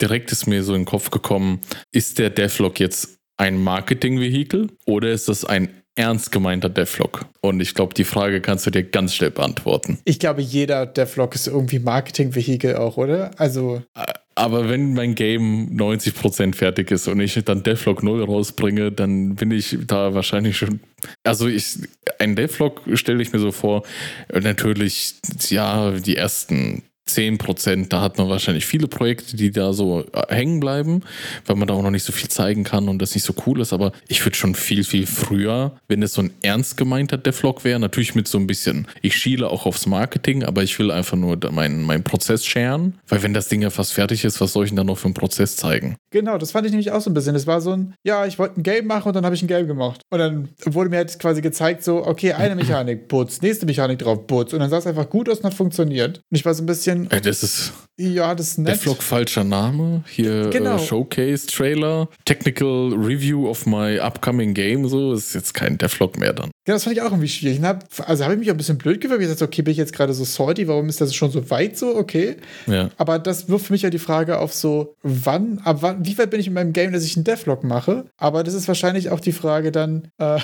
[0.00, 1.60] direkt ist mir so in den Kopf gekommen,
[1.92, 7.26] ist der Devlog jetzt ein Marketing-Vehikel oder ist das ein ernst gemeinter Devlog?
[7.40, 9.98] Und ich glaube, die Frage kannst du dir ganz schnell beantworten.
[10.04, 13.32] Ich glaube, jeder Devlog ist irgendwie Marketing-Vehikel auch, oder?
[13.38, 13.82] Also.
[14.34, 19.50] Aber wenn mein Game 90% fertig ist und ich dann Devlog 0 rausbringe, dann bin
[19.50, 20.80] ich da wahrscheinlich schon.
[21.24, 21.78] Also ich,
[22.18, 23.82] ein Devlog stelle ich mir so vor,
[24.32, 25.14] natürlich,
[25.48, 30.34] ja, die ersten 10 Prozent, da hat man wahrscheinlich viele Projekte, die da so äh,
[30.34, 31.02] hängen bleiben,
[31.46, 33.60] weil man da auch noch nicht so viel zeigen kann und das nicht so cool
[33.60, 33.72] ist.
[33.72, 37.78] Aber ich würde schon viel, viel früher, wenn es so ein ernst gemeinter Devlog wäre,
[37.78, 41.38] natürlich mit so ein bisschen, ich schiele auch aufs Marketing, aber ich will einfach nur
[41.50, 44.70] meinen mein Prozess scheren, weil wenn das Ding ja fast fertig ist, was soll ich
[44.70, 45.96] denn dann noch für einen Prozess zeigen?
[46.10, 47.36] Genau, das fand ich nämlich auch so ein bisschen.
[47.36, 49.48] Es war so ein, ja, ich wollte ein Game machen und dann habe ich ein
[49.48, 50.00] Game gemacht.
[50.10, 54.26] Und dann wurde mir halt quasi gezeigt, so, okay, eine Mechanik, putz, nächste Mechanik drauf,
[54.26, 54.52] putz.
[54.52, 56.18] Und dann sah es einfach gut aus und hat funktioniert.
[56.30, 57.18] Und ich war so ein bisschen, bisschen.
[57.18, 57.72] Äh, das ist.
[57.98, 58.74] Ja, das ist nett.
[58.74, 60.04] Devlog falscher Name.
[60.06, 60.76] Hier äh, genau.
[60.76, 62.08] äh, Showcase Trailer.
[62.26, 64.86] Technical Review of my upcoming game.
[64.86, 66.50] So ist jetzt kein Devlog mehr dann.
[66.68, 67.62] Ja, das fand ich auch irgendwie schwierig.
[67.62, 69.22] Hab, also habe ich mich auch ein bisschen blöd gewirkt.
[69.22, 70.68] Ich dachte, okay, bin ich jetzt gerade so salty?
[70.68, 71.96] Warum ist das schon so weit so?
[71.96, 72.36] Okay.
[72.66, 72.90] Ja.
[72.98, 76.28] Aber das wirft für mich ja die Frage auf so, wann, ab wann, wie weit
[76.28, 78.04] bin ich in meinem Game, dass ich einen Devlog mache?
[78.18, 80.38] Aber das ist wahrscheinlich auch die Frage dann, äh,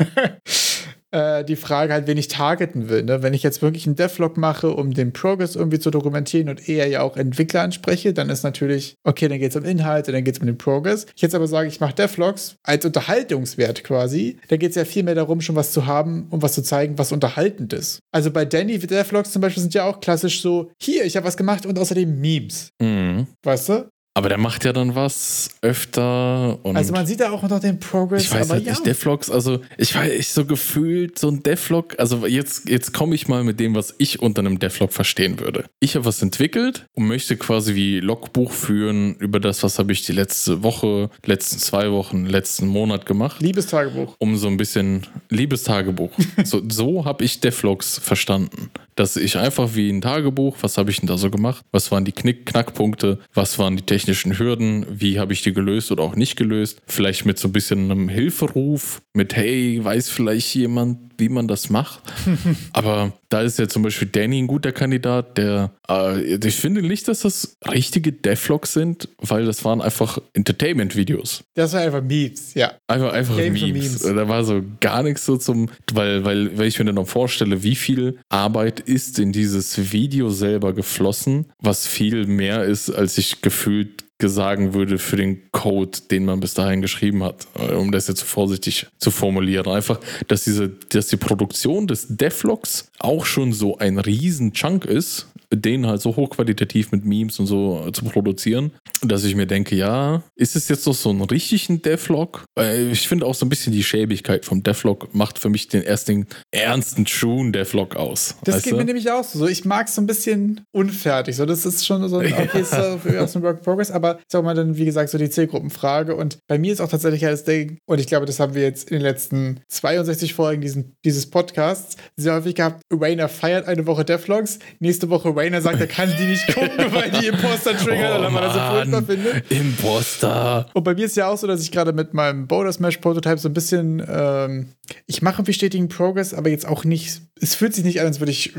[1.12, 3.04] äh, die Frage halt, wen ich targeten will.
[3.04, 3.22] Ne?
[3.22, 6.88] Wenn ich jetzt wirklich einen Devlog mache, um den Progress irgendwie zu dokumentieren und eher
[6.88, 10.34] ja auch Entwickler anspreche, dann ist natürlich, okay, dann geht es um Inhalte, dann geht
[10.34, 11.06] es um den Progress.
[11.14, 15.02] Ich jetzt aber sage, ich mache Devlogs als Unterhaltungswert quasi, da geht es ja viel
[15.02, 18.00] mehr darum, schon was zu haben und was zu zeigen, was unterhaltend ist.
[18.10, 21.36] Also bei Danny Devlogs zum Beispiel sind ja auch klassisch so, hier, ich habe was
[21.36, 22.70] gemacht und außerdem Memes.
[22.80, 23.26] Mhm.
[23.42, 23.91] Weißt du?
[24.14, 26.58] Aber der macht ja dann was öfter.
[26.62, 28.24] also man sieht da auch noch den Progress.
[28.24, 28.72] Ich weiß aber halt ja.
[28.72, 33.14] nicht, Devlogs, also ich weiß, ich so gefühlt so ein Devlog, also jetzt, jetzt komme
[33.14, 35.64] ich mal mit dem, was ich unter einem Devlog verstehen würde.
[35.80, 40.04] Ich habe was entwickelt und möchte quasi wie Logbuch führen über das, was habe ich
[40.04, 43.40] die letzte Woche, letzten zwei Wochen, letzten Monat gemacht.
[43.40, 44.14] Liebestagebuch.
[44.18, 46.10] Um so ein bisschen Liebestagebuch.
[46.44, 51.00] so so habe ich Devlogs verstanden dass ich einfach wie ein Tagebuch, was habe ich
[51.00, 51.64] denn da so gemacht?
[51.70, 53.18] Was waren die Knick Knackpunkte?
[53.34, 54.86] Was waren die technischen Hürden?
[54.90, 56.80] Wie habe ich die gelöst oder auch nicht gelöst?
[56.86, 61.70] Vielleicht mit so ein bisschen einem Hilferuf, mit hey, weiß vielleicht jemand, wie man das
[61.70, 62.00] macht.
[62.72, 67.06] Aber da ist ja zum Beispiel Danny ein guter Kandidat, der, äh, ich finde nicht,
[67.06, 71.44] dass das richtige Devlogs sind, weil das waren einfach Entertainment-Videos.
[71.54, 72.72] Das war einfach Memes, ja.
[72.88, 73.62] Einfach, einfach Memes.
[73.62, 74.00] Memes.
[74.00, 77.62] Da war so gar nichts so zum, weil, weil, weil ich mir dann noch vorstelle,
[77.62, 83.42] wie viel Arbeit ist in dieses Video selber geflossen, was viel mehr ist, als ich
[83.42, 88.08] gefühlt sagen würde für den Code, den man bis dahin geschrieben hat, äh, um das
[88.08, 89.68] jetzt vorsichtig zu formulieren.
[89.68, 95.26] Einfach, dass diese, dass die Produktion des Devlogs auch schon so ein riesen Chunk ist,
[95.52, 98.72] den halt so hochqualitativ mit Memes und so zu produzieren,
[99.02, 102.44] dass ich mir denke, ja, ist es jetzt doch so ein richtigen Devlog?
[102.90, 106.26] Ich finde auch so ein bisschen die Schäbigkeit vom Devlog macht für mich den ersten
[106.50, 108.36] ernsten, true Devlog aus.
[108.44, 108.76] Das geht du?
[108.76, 109.46] mir nämlich auch so.
[109.46, 111.36] Ich mag es so ein bisschen unfertig.
[111.36, 112.74] So, das ist schon so ein, okay, ist
[113.18, 116.14] aus dem Work Progress, aber ist auch mal dann, wie gesagt, so die Zielgruppenfrage.
[116.14, 118.90] Und bei mir ist auch tatsächlich das Ding, und ich glaube, das haben wir jetzt
[118.90, 122.82] in den letzten 62 Folgen diesen, dieses Podcasts sehr häufig gehabt.
[122.92, 127.10] Rainer feiert eine Woche Devlogs, nächste Woche Rainer sagt, er kann die nicht gucken, weil
[127.10, 129.50] die Imposter triggern, oh, weil man das so furchtbar findet.
[129.50, 130.66] Imposter.
[130.72, 133.38] Und bei mir ist ja auch so, dass ich gerade mit meinem Boulder Smash Prototype
[133.38, 134.68] so ein bisschen, ähm,
[135.06, 138.32] ich mache stetigen Progress, aber jetzt auch nicht, es fühlt sich nicht an, als würde
[138.32, 138.54] ich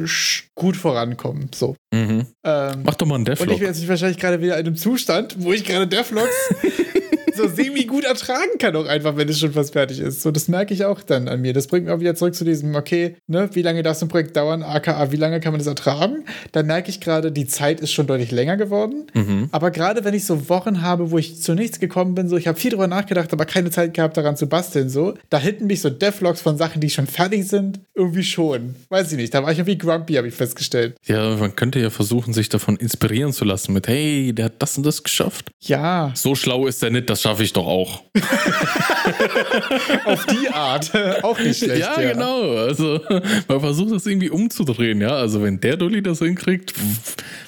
[0.55, 1.49] gut vorankommen.
[1.53, 1.75] So.
[1.93, 2.27] Mhm.
[2.43, 3.47] Ähm, Mach doch mal einen Devlog.
[3.47, 6.29] Und ich bin jetzt wahrscheinlich gerade wieder in einem Zustand, wo ich gerade Devlogs
[7.35, 10.21] so semi gut ertragen kann auch einfach, wenn es schon fast fertig ist.
[10.21, 11.53] So, das merke ich auch dann an mir.
[11.53, 14.09] Das bringt mich auch wieder zurück zu diesem, okay, ne, wie lange darf so ein
[14.09, 16.25] Projekt dauern, aka, wie lange kann man das ertragen?
[16.51, 19.07] Da merke ich gerade, die Zeit ist schon deutlich länger geworden.
[19.13, 19.49] Mhm.
[19.51, 22.47] Aber gerade wenn ich so Wochen habe, wo ich zu nichts gekommen bin, so, ich
[22.47, 25.81] habe viel drüber nachgedacht, aber keine Zeit gehabt, daran zu basteln, so, da hinten mich
[25.81, 28.75] so Devlogs von Sachen, die schon fertig sind, irgendwie schon.
[28.89, 29.33] Weiß ich nicht.
[29.33, 30.95] Da war ich irgendwie grumpy, habe ich festgestellt.
[31.05, 34.77] Ja, man könnte ja versuchen, sich davon inspirieren zu lassen mit, hey, der hat das
[34.77, 35.51] und das geschafft.
[35.61, 38.03] Ja, So schlau ist der nicht, das schaffe ich doch auch.
[40.05, 40.91] auf die Art.
[41.23, 41.81] auch nicht schlecht.
[41.81, 42.51] ja, genau.
[42.55, 42.99] Also
[43.47, 45.15] man versucht das irgendwie umzudrehen, ja.
[45.15, 46.73] Also wenn der Dulli das hinkriegt,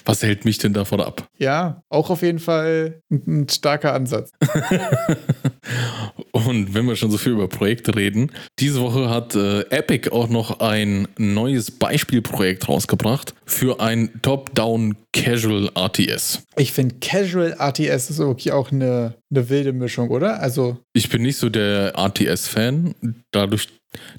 [0.05, 1.27] was hält mich denn davon ab?
[1.37, 4.31] Ja, auch auf jeden Fall ein starker Ansatz.
[6.31, 10.29] Und wenn wir schon so viel über Projekte reden, diese Woche hat äh, Epic auch
[10.29, 16.41] noch ein neues Beispielprojekt rausgebracht für ein Top-Down Casual RTS.
[16.57, 20.39] Ich finde Casual RTS ist wirklich auch eine, eine wilde Mischung, oder?
[20.41, 22.95] Also, Ich bin nicht so der RTS-Fan.
[23.31, 23.69] Dadurch,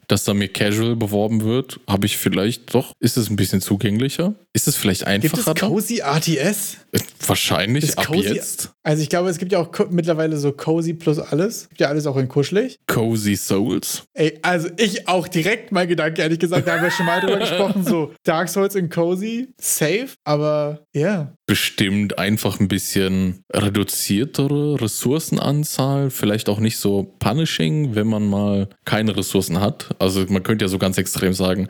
[0.09, 4.34] dass da mir Casual beworben wird, habe ich vielleicht doch, ist es ein bisschen zugänglicher?
[4.55, 5.68] Ist es vielleicht gibt es einfacher?
[5.68, 6.78] Cozy RTS?
[6.92, 8.70] Äh, Wahrscheinlich Ist ab Cozy- jetzt.
[8.87, 11.68] Also, ich glaube, es gibt ja auch mittlerweile so Cozy plus alles.
[11.70, 12.78] Gibt ja alles auch in kuschelig.
[12.87, 14.05] Cozy Souls.
[14.14, 17.39] Ey, also ich auch direkt mein Gedanke, ehrlich gesagt, da haben wir schon mal drüber
[17.41, 21.32] gesprochen, so Dark Souls in Cozy, safe, aber ja.
[21.47, 29.16] bestimmt einfach ein bisschen reduziertere Ressourcenanzahl, vielleicht auch nicht so punishing, wenn man mal keine
[29.16, 29.97] Ressourcen hat.
[29.99, 31.66] Also man könnte ja so ganz extrem sagen,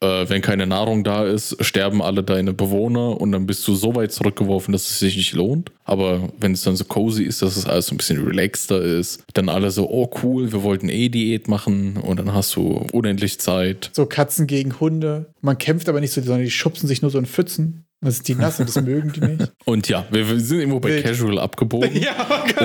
[0.00, 3.94] äh, wenn keine Nahrung da ist, sterben alle deine Bewohner und dann bist du so
[3.94, 5.72] weit zurückgeworfen, dass es sich nicht lohnt.
[5.84, 9.24] Aber wenn es dann so cozy ist, dass es alles so ein bisschen relaxter ist,
[9.34, 13.40] dann alle so, oh cool, wir wollten eh Diät machen und dann hast du unendlich
[13.40, 13.90] Zeit.
[13.92, 15.32] So Katzen gegen Hunde.
[15.40, 17.84] Man kämpft aber nicht so, sondern die schubsen sich nur so in Pfützen.
[18.00, 19.52] Das ist die nass und das mögen die nicht.
[19.64, 21.04] Und ja, wir, wir sind irgendwo bei Wild.
[21.04, 21.90] Casual abgebogen.
[22.00, 22.14] Ja,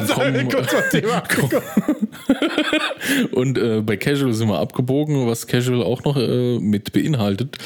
[0.06, 1.24] sagen, kommen- kurz vom Thema.
[3.32, 5.28] Und äh, bei Casual sind wir abgebogen.
[5.28, 7.58] Was Casual auch noch äh, mit beinhaltet,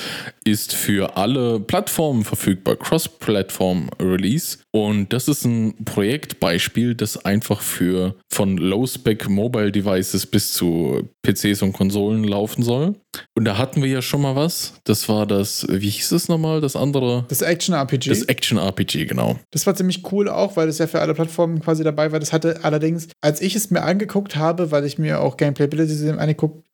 [0.45, 2.75] ist für alle Plattformen verfügbar.
[2.77, 4.59] Cross-Platform-Release.
[4.71, 11.61] Und das ist ein Projektbeispiel, das einfach für von Low-Spec Mobile Devices bis zu PCs
[11.63, 12.95] und Konsolen laufen soll.
[13.35, 14.73] Und da hatten wir ja schon mal was.
[14.83, 17.25] Das war das, wie hieß es nochmal, das andere?
[17.29, 18.09] Das Action-RPG.
[18.09, 19.37] Das Action-RPG, genau.
[19.51, 22.19] Das war ziemlich cool auch, weil das ja für alle Plattformen quasi dabei war.
[22.19, 26.11] Das hatte allerdings, als ich es mir angeguckt habe, weil ich mir auch Gameplayability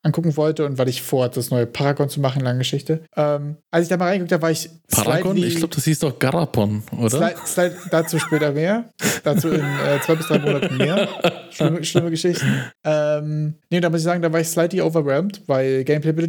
[0.02, 3.02] angucken wollte und weil ich vorhatte, das neue Paragon zu machen, lange Geschichte.
[3.16, 5.36] Ähm, als ich da mal reingeguckt habe, war ich Paragon?
[5.36, 7.34] Ich glaube, das hieß doch Garapon, oder?
[7.46, 8.90] Slide, dazu später mehr.
[9.22, 11.08] Dazu in äh, zwei bis drei Monaten mehr.
[11.50, 12.64] Schlimme, schlimme Geschichten.
[12.84, 15.84] Ähm, nee, da muss ich sagen, da war ich slightly overwhelmed, weil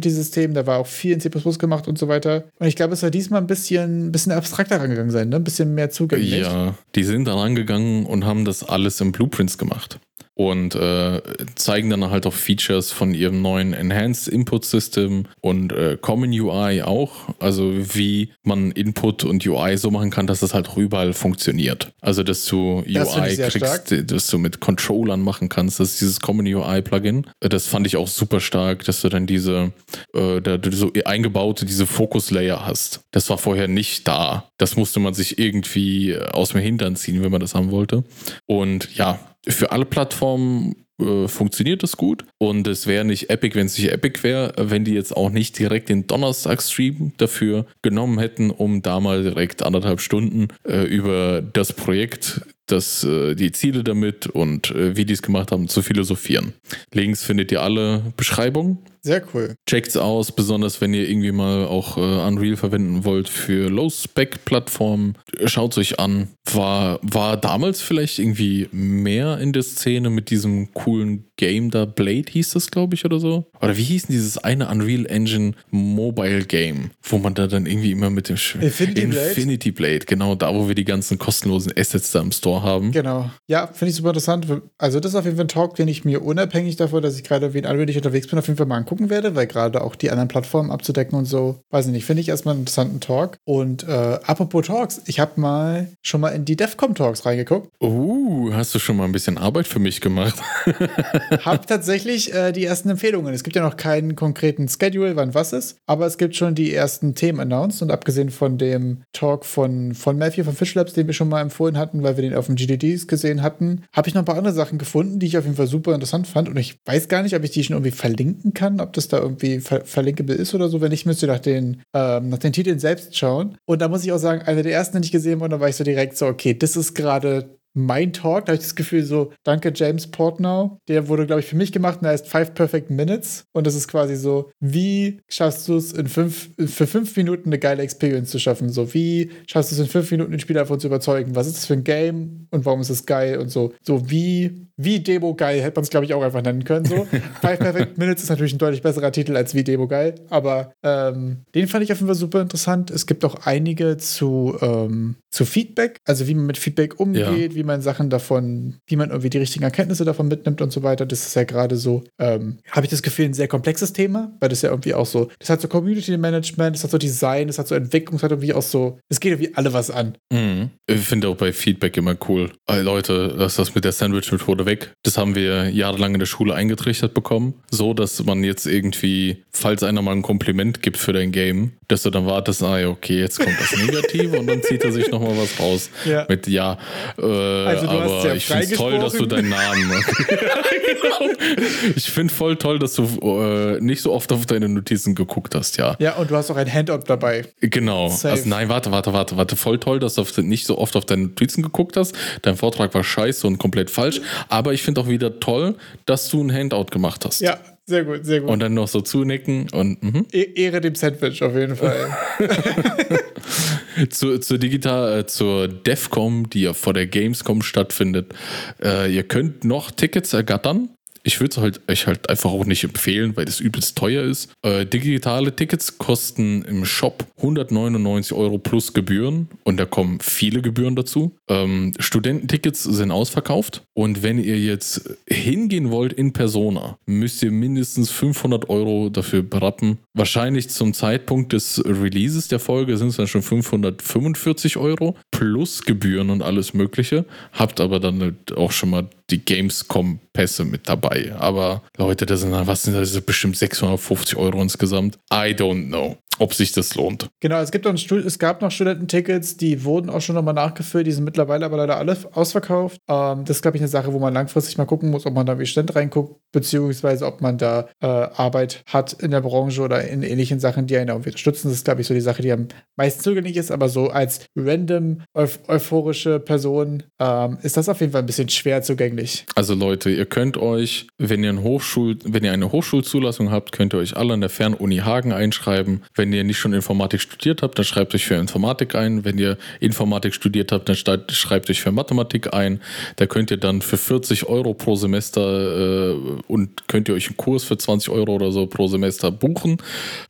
[0.06, 1.28] Gameplayability-System, da war auch viel in C
[1.58, 2.44] gemacht und so weiter.
[2.58, 5.36] Und ich glaube, es soll diesmal ein bisschen, bisschen abstrakter rangegangen sein, ne?
[5.36, 6.40] ein bisschen mehr zugänglich.
[6.42, 9.98] Ja, die sind dann rangegangen und haben das alles in Blueprints gemacht.
[10.38, 11.22] Und äh,
[11.54, 16.82] zeigen dann halt auch Features von ihrem neuen Enhanced Input System und äh, Common UI
[16.82, 17.34] auch.
[17.40, 21.90] Also wie man Input und UI so machen kann, dass das halt auch überall funktioniert.
[22.02, 25.80] Also dass du Das UI kriegst, dass du mit Controllern machen kannst.
[25.80, 27.26] Das ist dieses Common UI Plugin.
[27.40, 29.72] Das fand ich auch super stark, dass du dann diese
[30.12, 33.00] äh, da du so eingebaute diese Focus Layer hast.
[33.10, 34.50] Das war vorher nicht da.
[34.58, 38.04] Das musste man sich irgendwie aus dem Hintern ziehen, wenn man das haben wollte.
[38.46, 39.18] Und ja,
[39.48, 42.24] für alle Plattformen äh, funktioniert das gut.
[42.38, 45.58] Und es wäre nicht Epic, wenn es nicht Epic wäre, wenn die jetzt auch nicht
[45.58, 51.72] direkt den Donnerstag-Stream dafür genommen hätten, um da mal direkt anderthalb Stunden äh, über das
[51.72, 56.52] Projekt, das, äh, die Ziele damit und äh, wie die es gemacht haben, zu philosophieren.
[56.92, 58.78] Links findet ihr alle Beschreibungen.
[59.02, 59.54] Sehr cool.
[59.66, 65.14] Checkt's aus, besonders wenn ihr irgendwie mal auch äh, Unreal verwenden wollt für Low-Spec-Plattformen.
[65.44, 66.28] Schaut's euch an.
[66.52, 72.24] War, war damals vielleicht irgendwie mehr in der Szene mit diesem coolen Game da, Blade
[72.30, 73.46] hieß das, glaube ich, oder so?
[73.60, 77.92] Oder wie hieß denn dieses eine Unreal Engine Mobile Game, wo man da dann irgendwie
[77.92, 79.28] immer mit dem Sch Infinity Blade?
[79.28, 82.92] Infinity Blade, genau, da wo wir die ganzen kostenlosen Assets da im Store haben.
[82.92, 83.30] Genau.
[83.46, 84.46] Ja, finde ich super interessant.
[84.78, 87.24] Also, das ist auf jeden Fall ein Talk, den ich mir unabhängig davon, dass ich
[87.24, 89.94] gerade wie ein Unreal unterwegs bin, auf jeden Fall mal angucken werde, weil gerade auch
[89.94, 93.38] die anderen Plattformen abzudecken und so, weiß ich nicht, finde ich erstmal einen interessanten Talk.
[93.44, 97.70] Und äh, apropos Talks, ich habe mal schon mal in die DEFCOM Talks reingeguckt.
[97.80, 100.36] Uh, hast du schon mal ein bisschen Arbeit für mich gemacht?
[101.44, 103.34] Hab tatsächlich äh, die ersten Empfehlungen.
[103.34, 106.72] Es gibt ja noch keinen konkreten Schedule, wann was ist, aber es gibt schon die
[106.72, 111.06] ersten Themen announced und abgesehen von dem Talk von, von Matthew von Fish Labs, den
[111.06, 114.14] wir schon mal empfohlen hatten, weil wir den auf dem GDDs gesehen hatten, habe ich
[114.14, 116.56] noch ein paar andere Sachen gefunden, die ich auf jeden Fall super interessant fand und
[116.56, 119.60] ich weiß gar nicht, ob ich die schon irgendwie verlinken kann, ob das da irgendwie
[119.60, 120.80] ver verlinkable ist oder so.
[120.80, 123.56] Wenn nicht, müsst ihr nach den, ähm, nach den Titeln selbst schauen.
[123.66, 125.68] Und da muss ich auch sagen, einer der ersten, den ich gesehen habe, da war
[125.68, 128.46] ich so direkt so, okay, das ist gerade mein Talk.
[128.46, 130.78] Da habe ich das Gefühl, so, danke James Portnow.
[130.88, 133.44] Der wurde, glaube ich, für mich gemacht und er heißt Five Perfect Minutes.
[133.52, 137.58] Und das ist quasi so, wie schaffst du es in fünf, für fünf Minuten eine
[137.58, 138.70] geile Experience zu schaffen?
[138.70, 141.36] So, wie schaffst du es in fünf Minuten den Spieler davon zu überzeugen?
[141.36, 143.74] Was ist das für ein Game und warum ist es geil und so?
[143.82, 146.86] So, wie, wie Demo geil hätte man es, glaube ich, auch einfach nennen können.
[146.86, 147.06] So.
[147.42, 151.42] Five Perfect Minutes ist natürlich ein deutlich besserer Titel als wie Demo geil, aber ähm,
[151.54, 152.90] den fand ich auf jeden Fall super interessant.
[152.90, 157.54] Es gibt auch einige zu, ähm, zu Feedback, also wie man mit Feedback umgeht, ja.
[157.54, 161.06] wie man Sachen davon, wie man irgendwie die richtigen Erkenntnisse davon mitnimmt und so weiter.
[161.06, 164.48] Das ist ja gerade so, ähm, habe ich das Gefühl, ein sehr komplexes Thema, weil
[164.48, 167.58] das ja irgendwie auch so, das hat so Community Management, das hat so Design, das
[167.58, 170.16] hat so Entwicklung, das hat irgendwie auch so, es geht irgendwie alle was an.
[170.32, 170.70] Mhm.
[170.86, 172.50] Ich finde auch bei Feedback immer cool.
[172.66, 174.92] Ey, Leute, lass das mit der Sandwich-Methode weg.
[175.02, 177.54] Das haben wir jahrelang in der Schule eingetrichtert bekommen.
[177.70, 182.02] So, dass man jetzt irgendwie, falls einer mal ein Kompliment gibt für dein Game, dass
[182.02, 185.10] du dann wartest, ah ja, okay, jetzt kommt das Negative und dann zieht er sich
[185.10, 185.90] nochmal was raus.
[186.04, 186.26] Ja.
[186.28, 186.78] Mit ja,
[187.18, 187.22] äh,
[187.64, 189.90] also aber ja ich finde es toll, dass du deinen Namen.
[190.28, 191.16] genau.
[191.96, 195.76] Ich finde voll toll, dass du äh, nicht so oft auf deine Notizen geguckt hast,
[195.76, 195.96] ja.
[195.98, 197.44] Ja, und du hast auch ein Handout dabei.
[197.60, 198.06] Genau.
[198.06, 199.56] Also nein, warte, warte, warte, warte.
[199.56, 202.14] Voll toll, dass du nicht so oft auf deine Notizen geguckt hast.
[202.42, 204.20] Dein Vortrag war scheiße und komplett falsch.
[204.48, 207.40] Aber ich finde auch wieder toll, dass du ein Handout gemacht hast.
[207.40, 208.50] Ja, sehr gut, sehr gut.
[208.50, 210.02] Und dann noch so zunicken und.
[210.02, 210.24] Mh.
[210.32, 212.16] Ehre dem Sandwich auf jeden Fall.
[214.10, 218.34] zu, zur Digital, äh, zur DEFCOM, die ja vor der Gamescom stattfindet.
[218.82, 220.95] Äh, ihr könnt noch Tickets ergattern.
[221.26, 224.48] Ich würde es halt, euch halt einfach auch nicht empfehlen, weil das übelst teuer ist.
[224.62, 230.94] Äh, digitale Tickets kosten im Shop 199 Euro plus Gebühren und da kommen viele Gebühren
[230.94, 231.34] dazu.
[231.48, 238.12] Ähm, Studententickets sind ausverkauft und wenn ihr jetzt hingehen wollt in Persona, müsst ihr mindestens
[238.12, 239.98] 500 Euro dafür berappen.
[240.14, 246.30] Wahrscheinlich zum Zeitpunkt des Releases der Folge sind es dann schon 545 Euro plus Gebühren
[246.30, 247.24] und alles Mögliche.
[247.50, 251.34] Habt aber dann halt auch schon mal die Gamescom-Pässe mit dabei.
[251.38, 253.20] Aber Leute, das sind, was sind das?
[253.20, 255.18] Bestimmt 650 Euro insgesamt.
[255.32, 257.28] I don't know ob sich das lohnt.
[257.40, 261.12] Genau, es, gibt noch es gab noch Studententickets, die wurden auch schon nochmal nachgefüllt, die
[261.12, 263.00] sind mittlerweile aber leider alle ausverkauft.
[263.08, 265.46] Ähm, das ist, glaube ich, eine Sache, wo man langfristig mal gucken muss, ob man
[265.46, 270.06] da wie Stand reinguckt, beziehungsweise ob man da äh, Arbeit hat in der Branche oder
[270.06, 271.68] in ähnlichen Sachen, die einen irgendwie unterstützen.
[271.68, 274.46] Das ist, glaube ich, so die Sache, die am meisten zugänglich ist, aber so als
[274.56, 279.15] random euph euphorische Person ähm, ist das auf jeden Fall ein bisschen schwer zugänglich.
[279.54, 283.98] Also Leute, ihr könnt euch, wenn ihr, Hochschul wenn ihr eine Hochschulzulassung habt, könnt ihr
[283.98, 286.02] euch alle an der Fernuni Hagen einschreiben.
[286.14, 289.24] Wenn wenn ihr nicht schon Informatik studiert habt, dann schreibt euch für Informatik ein.
[289.24, 292.80] Wenn ihr Informatik studiert habt, dann schreibt euch für Mathematik ein.
[293.14, 296.16] Da könnt ihr dann für 40 Euro pro Semester äh,
[296.48, 299.76] und könnt ihr euch einen Kurs für 20 Euro oder so pro Semester buchen.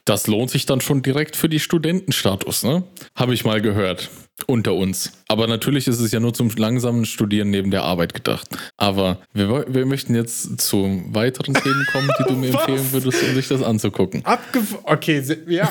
[0.05, 2.85] Das lohnt sich dann schon direkt für die Studentenstatus, ne?
[3.15, 4.11] Habe ich mal gehört
[4.47, 5.13] unter uns.
[5.29, 8.49] Aber natürlich ist es ja nur zum langsamen Studieren neben der Arbeit gedacht.
[8.77, 13.35] Aber wir, wir möchten jetzt zu weiteren Themen kommen, die du mir empfehlen würdest, um
[13.35, 14.25] sich das anzugucken.
[14.25, 15.69] Abgef okay, ja.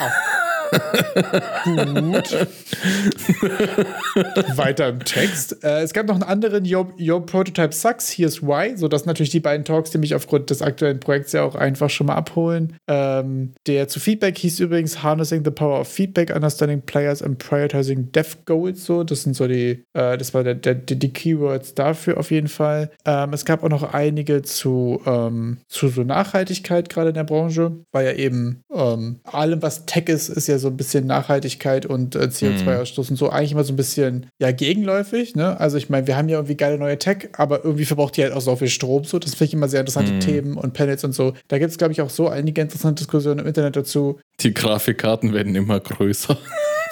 [1.65, 2.47] Gut.
[4.55, 5.63] Weiter im Text.
[5.63, 8.75] Äh, es gab noch einen anderen Your, Your Prototype Sucks, Here's Why.
[8.75, 11.89] So, sind natürlich die beiden Talks, die mich aufgrund des aktuellen Projekts ja auch einfach
[11.89, 12.77] schon mal abholen.
[12.87, 18.11] Ähm, der zu Feedback hieß übrigens Harnessing the Power of Feedback, Understanding Players and Prioritizing
[18.11, 18.85] Dev Goals.
[18.85, 22.47] So, das sind so die, äh, das war der, der, die Keywords dafür auf jeden
[22.47, 22.91] Fall.
[23.05, 27.71] Ähm, es gab auch noch einige zu, ähm, zu so Nachhaltigkeit gerade in der Branche,
[27.91, 32.15] weil ja eben ähm, allem, was Tech ist, ist ja so ein bisschen Nachhaltigkeit und
[32.15, 33.09] äh, CO2-Ausstoß mhm.
[33.11, 35.35] und so eigentlich immer so ein bisschen ja gegenläufig.
[35.35, 35.59] Ne?
[35.59, 38.33] Also ich meine, wir haben ja irgendwie geile neue Tech, aber irgendwie verbraucht die halt
[38.33, 39.03] auch so viel Strom.
[39.03, 40.19] So, das finde ich immer sehr interessante mhm.
[40.19, 41.33] Themen und Panels und so.
[41.47, 44.19] Da gibt es, glaube ich, auch so einige interessante Diskussionen im Internet dazu.
[44.41, 46.37] Die Grafikkarten werden immer größer.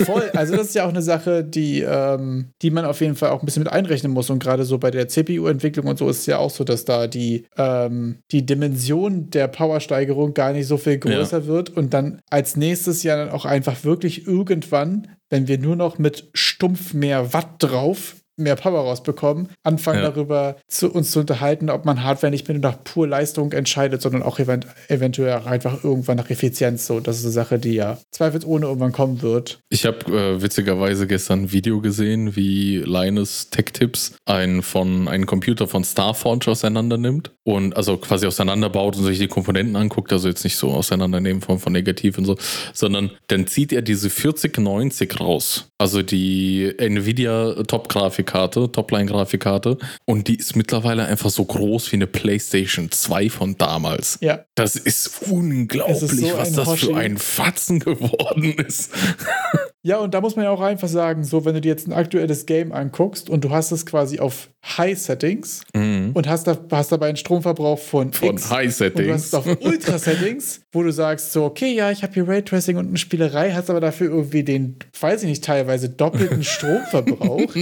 [0.01, 3.29] Voll, also das ist ja auch eine Sache, die, ähm, die man auf jeden Fall
[3.29, 4.29] auch ein bisschen mit einrechnen muss.
[4.29, 7.07] Und gerade so bei der CPU-Entwicklung und so ist es ja auch so, dass da
[7.07, 11.45] die, ähm, die Dimension der Powersteigerung gar nicht so viel größer ja.
[11.45, 15.97] wird und dann als nächstes ja dann auch einfach wirklich irgendwann, wenn wir nur noch
[15.97, 20.09] mit stumpf mehr Watt drauf mehr Power rausbekommen, anfangen ja.
[20.09, 24.23] darüber zu uns zu unterhalten, ob man Hardware nicht mehr nach pur Leistung entscheidet, sondern
[24.23, 26.87] auch event eventuell einfach irgendwann nach Effizienz.
[26.87, 29.59] So, das ist eine Sache, die ja zweifelsohne irgendwann kommen wird.
[29.69, 35.25] Ich habe äh, witzigerweise gestern ein Video gesehen, wie Linus Tech Tips einen von einen
[35.25, 40.27] Computer von Starforge auseinander nimmt und also quasi auseinanderbaut und sich die Komponenten anguckt, also
[40.27, 42.37] jetzt nicht so auseinandernehmen von, von negativ und so,
[42.73, 49.77] sondern dann zieht er diese 4090 raus, also die Nvidia Top-Grafik Grafikkarte, Topline-Grafikkarte.
[50.05, 54.17] Und die ist mittlerweile einfach so groß wie eine PlayStation 2 von damals.
[54.21, 54.45] Ja.
[54.55, 56.85] Das ist unglaublich, ist so was das Hoshi.
[56.87, 58.91] für ein Fatzen geworden ist.
[59.85, 61.93] Ja, und da muss man ja auch einfach sagen, so, wenn du dir jetzt ein
[61.93, 66.11] aktuelles Game anguckst und du hast es quasi auf High Settings Mhm.
[66.13, 69.25] und hast, da, hast dabei einen Stromverbrauch von, Von X High und du hast Settings.
[69.27, 72.87] es auf Ultra Settings, wo du sagst, so, okay, ja, ich habe hier Raytracing und
[72.87, 77.53] eine Spielerei, hast aber dafür irgendwie den, weiß ich nicht, teilweise doppelten Stromverbrauch.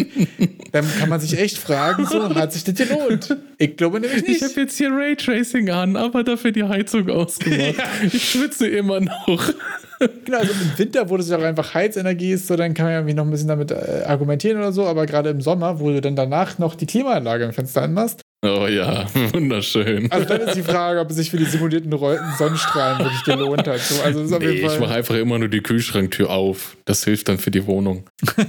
[0.72, 3.36] Dann kann man sich echt fragen, so, hat sich das gelohnt?
[3.57, 4.43] Ich glaube nämlich Ich nicht.
[4.43, 7.82] habe jetzt hier Raytracing an, aber dafür die Heizung ausgemacht.
[8.13, 9.53] Ich schwitze immer noch.
[10.25, 12.93] Genau, also im Winter, wo das ja auch einfach Heizenergie ist, so, dann kann man
[12.93, 15.89] ja irgendwie noch ein bisschen damit äh, argumentieren oder so, aber gerade im Sommer, wo
[15.89, 20.11] du dann danach noch die Klimaanlage im Fenster anmachst, Oh ja, wunderschön.
[20.11, 21.91] also dann ist die Frage, ob es sich für die simulierten
[22.39, 23.79] Sonnenstrahlen wirklich gelohnt hat.
[23.79, 26.75] So, also das ist auf Nee, ich mache einfach immer nur die Kühlschranktür auf.
[26.85, 28.05] Das hilft dann für die Wohnung.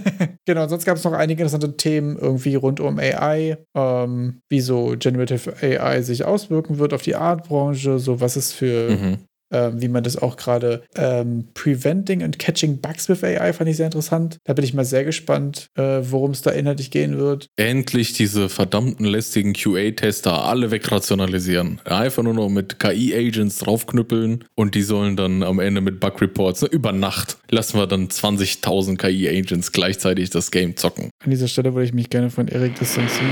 [0.45, 4.97] Genau, sonst gab es noch einige interessante Themen irgendwie rund um AI, ähm, wie so
[4.99, 9.19] Generative AI sich auswirken wird auf die Artbranche, so was es für, Mhm.
[9.53, 13.77] Ähm, wie man das auch gerade ähm, Preventing and Catching Bugs with AI fand ich
[13.77, 14.39] sehr interessant.
[14.45, 17.47] Da bin ich mal sehr gespannt, äh, worum es da inhaltlich gehen wird.
[17.57, 21.81] Endlich diese verdammten lästigen QA-Tester alle wegrationalisieren.
[21.85, 26.69] Einfach nur noch mit KI-Agents draufknüppeln und die sollen dann am Ende mit Bug-Reports, ne,
[26.69, 31.11] über Nacht, lassen wir dann 20.000 KI-Agents gleichzeitig das Game zocken.
[31.25, 33.31] An dieser Stelle würde ich mich gerne von Erik distanzieren.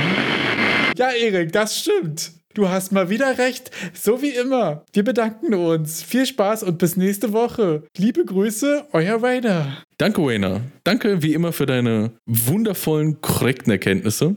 [0.97, 2.33] Ja, Erik, das stimmt.
[2.61, 4.85] Du hast mal wieder recht, so wie immer.
[4.93, 6.03] Wir bedanken uns.
[6.03, 7.85] Viel Spaß und bis nächste Woche.
[7.97, 9.79] Liebe Grüße, euer Raider.
[9.97, 10.61] Danke, Wayner.
[10.85, 14.37] Danke wie immer für deine wundervollen, korrekten Erkenntnisse.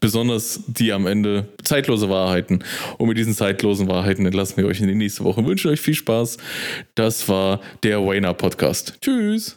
[0.00, 2.64] Besonders die am Ende zeitlose Wahrheiten.
[2.96, 5.44] Und mit diesen zeitlosen Wahrheiten entlassen wir euch in die nächste Woche.
[5.44, 6.38] Wünschen euch viel Spaß.
[6.94, 8.98] Das war der Wayner Podcast.
[9.02, 9.56] Tschüss.